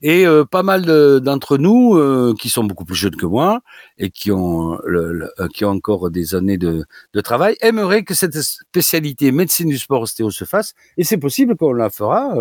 et 0.02 0.25
euh, 0.25 0.45
pas 0.45 0.63
mal 0.63 0.86
d'entre 1.21 1.58
nous, 1.58 1.95
euh, 1.95 2.34
qui 2.39 2.49
sont 2.49 2.63
beaucoup 2.63 2.86
plus 2.86 2.95
jeunes 2.95 3.15
que 3.15 3.25
moi 3.25 3.62
et 3.97 4.10
qui 4.10 4.32
ont, 4.32 4.80
euh, 4.86 5.28
encore 5.63 6.10
des 6.10 6.36
années 6.36 6.58
de, 6.58 6.86
travail, 7.23 7.56
aimeraient 7.62 8.04
que 8.04 8.13
cette 8.13 8.39
spécialité 8.41 9.32
médecine 9.32 9.69
du 9.69 9.78
sport 9.78 10.02
ostéo 10.02 10.32
se 10.32 10.45
fasse. 10.45 10.73
Et 10.97 11.04
c'est 11.04 11.17
possible 11.17 11.56
qu'on 11.56 11.73
la 11.73 11.89
fera, 11.89 12.34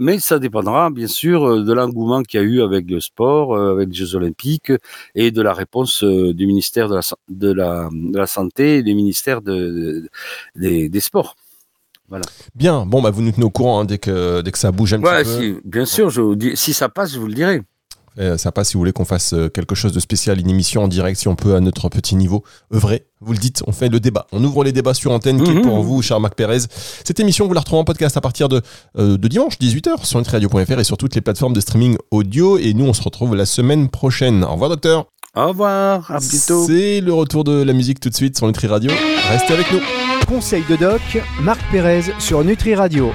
mais 0.00 0.18
ça 0.18 0.38
dépendra 0.38 0.90
bien 0.90 1.06
sûr 1.06 1.62
de 1.62 1.72
l'engouement 1.72 2.22
qu'il 2.22 2.40
y 2.40 2.42
a 2.42 2.46
eu 2.46 2.62
avec 2.62 2.90
le 2.90 3.00
sport, 3.00 3.56
avec 3.56 3.88
les 3.90 3.94
Jeux 3.94 4.14
Olympiques 4.16 4.72
et 5.14 5.30
de 5.30 5.42
la 5.42 5.52
réponse 5.52 6.02
du 6.02 6.46
ministère 6.46 6.88
de 7.28 7.52
la, 7.52 8.26
Santé 8.26 8.78
et 8.78 8.82
des 8.82 8.94
ministères 8.94 9.42
de, 9.42 10.08
des, 10.56 10.88
des 10.88 11.00
sports. 11.00 11.36
Voilà. 12.12 12.26
Bien, 12.54 12.84
bon, 12.84 13.00
bah, 13.00 13.10
vous 13.10 13.22
nous 13.22 13.32
tenez 13.32 13.46
au 13.46 13.50
courant 13.50 13.80
hein, 13.80 13.84
dès, 13.86 13.96
que, 13.96 14.42
dès 14.42 14.52
que 14.52 14.58
ça 14.58 14.70
bouge 14.70 14.92
un 14.92 15.00
Ouais, 15.02 15.24
petit 15.24 15.54
peu. 15.54 15.60
bien 15.64 15.86
sûr, 15.86 16.10
je 16.10 16.20
vous 16.20 16.36
dis, 16.36 16.50
si 16.56 16.74
ça 16.74 16.90
passe, 16.90 17.14
je 17.14 17.18
vous 17.18 17.26
le 17.26 17.32
dirai. 17.32 17.62
Euh, 18.18 18.36
ça 18.36 18.52
passe 18.52 18.68
si 18.68 18.74
vous 18.74 18.80
voulez 18.80 18.92
qu'on 18.92 19.06
fasse 19.06 19.32
euh, 19.32 19.48
quelque 19.48 19.74
chose 19.74 19.92
de 19.92 19.98
spécial, 19.98 20.38
une 20.38 20.50
émission 20.50 20.84
en 20.84 20.88
direct, 20.88 21.18
si 21.18 21.28
on 21.28 21.34
peut 21.36 21.54
à 21.54 21.60
notre 21.60 21.88
petit 21.88 22.14
niveau 22.14 22.44
œuvrer. 22.74 23.06
Vous 23.22 23.32
le 23.32 23.38
dites, 23.38 23.62
on 23.66 23.72
fait 23.72 23.88
le 23.88 23.98
débat. 24.00 24.26
On 24.32 24.44
ouvre 24.44 24.64
les 24.64 24.72
débats 24.72 24.92
sur 24.92 25.10
antenne, 25.12 25.42
qui 25.42 25.50
est 25.50 25.60
pour 25.62 25.82
vous, 25.82 26.02
cher 26.02 26.20
Marc 26.20 26.34
Pérez. 26.34 26.58
Cette 27.06 27.18
émission, 27.20 27.46
vous 27.48 27.54
la 27.54 27.60
retrouvez 27.60 27.80
en 27.80 27.84
podcast 27.84 28.14
à 28.18 28.20
partir 28.20 28.50
de, 28.50 28.60
euh, 28.98 29.16
de 29.16 29.28
dimanche, 29.28 29.58
18h, 29.58 30.04
sur 30.04 30.18
nutriradio.fr 30.18 30.78
et 30.78 30.84
sur 30.84 30.98
toutes 30.98 31.14
les 31.14 31.22
plateformes 31.22 31.54
de 31.54 31.60
streaming 31.60 31.96
audio. 32.10 32.58
Et 32.58 32.74
nous, 32.74 32.84
on 32.84 32.92
se 32.92 33.00
retrouve 33.02 33.34
la 33.34 33.46
semaine 33.46 33.88
prochaine. 33.88 34.44
Au 34.44 34.52
revoir, 34.52 34.68
docteur. 34.68 35.06
Au 35.34 35.48
revoir, 35.48 36.10
à 36.10 36.18
bientôt. 36.18 36.66
C'est 36.66 37.00
le 37.00 37.14
retour 37.14 37.42
de 37.42 37.62
la 37.62 37.72
musique 37.72 38.00
tout 38.00 38.10
de 38.10 38.14
suite 38.14 38.36
sur 38.36 38.46
Nutri 38.46 38.66
Radio. 38.66 38.90
Restez 39.30 39.54
avec 39.54 39.72
nous. 39.72 39.80
Conseil 40.28 40.62
de 40.68 40.76
doc, 40.76 41.00
Marc 41.40 41.58
Pérez 41.70 42.02
sur 42.18 42.44
Nutri 42.44 42.74
Radio. 42.74 43.10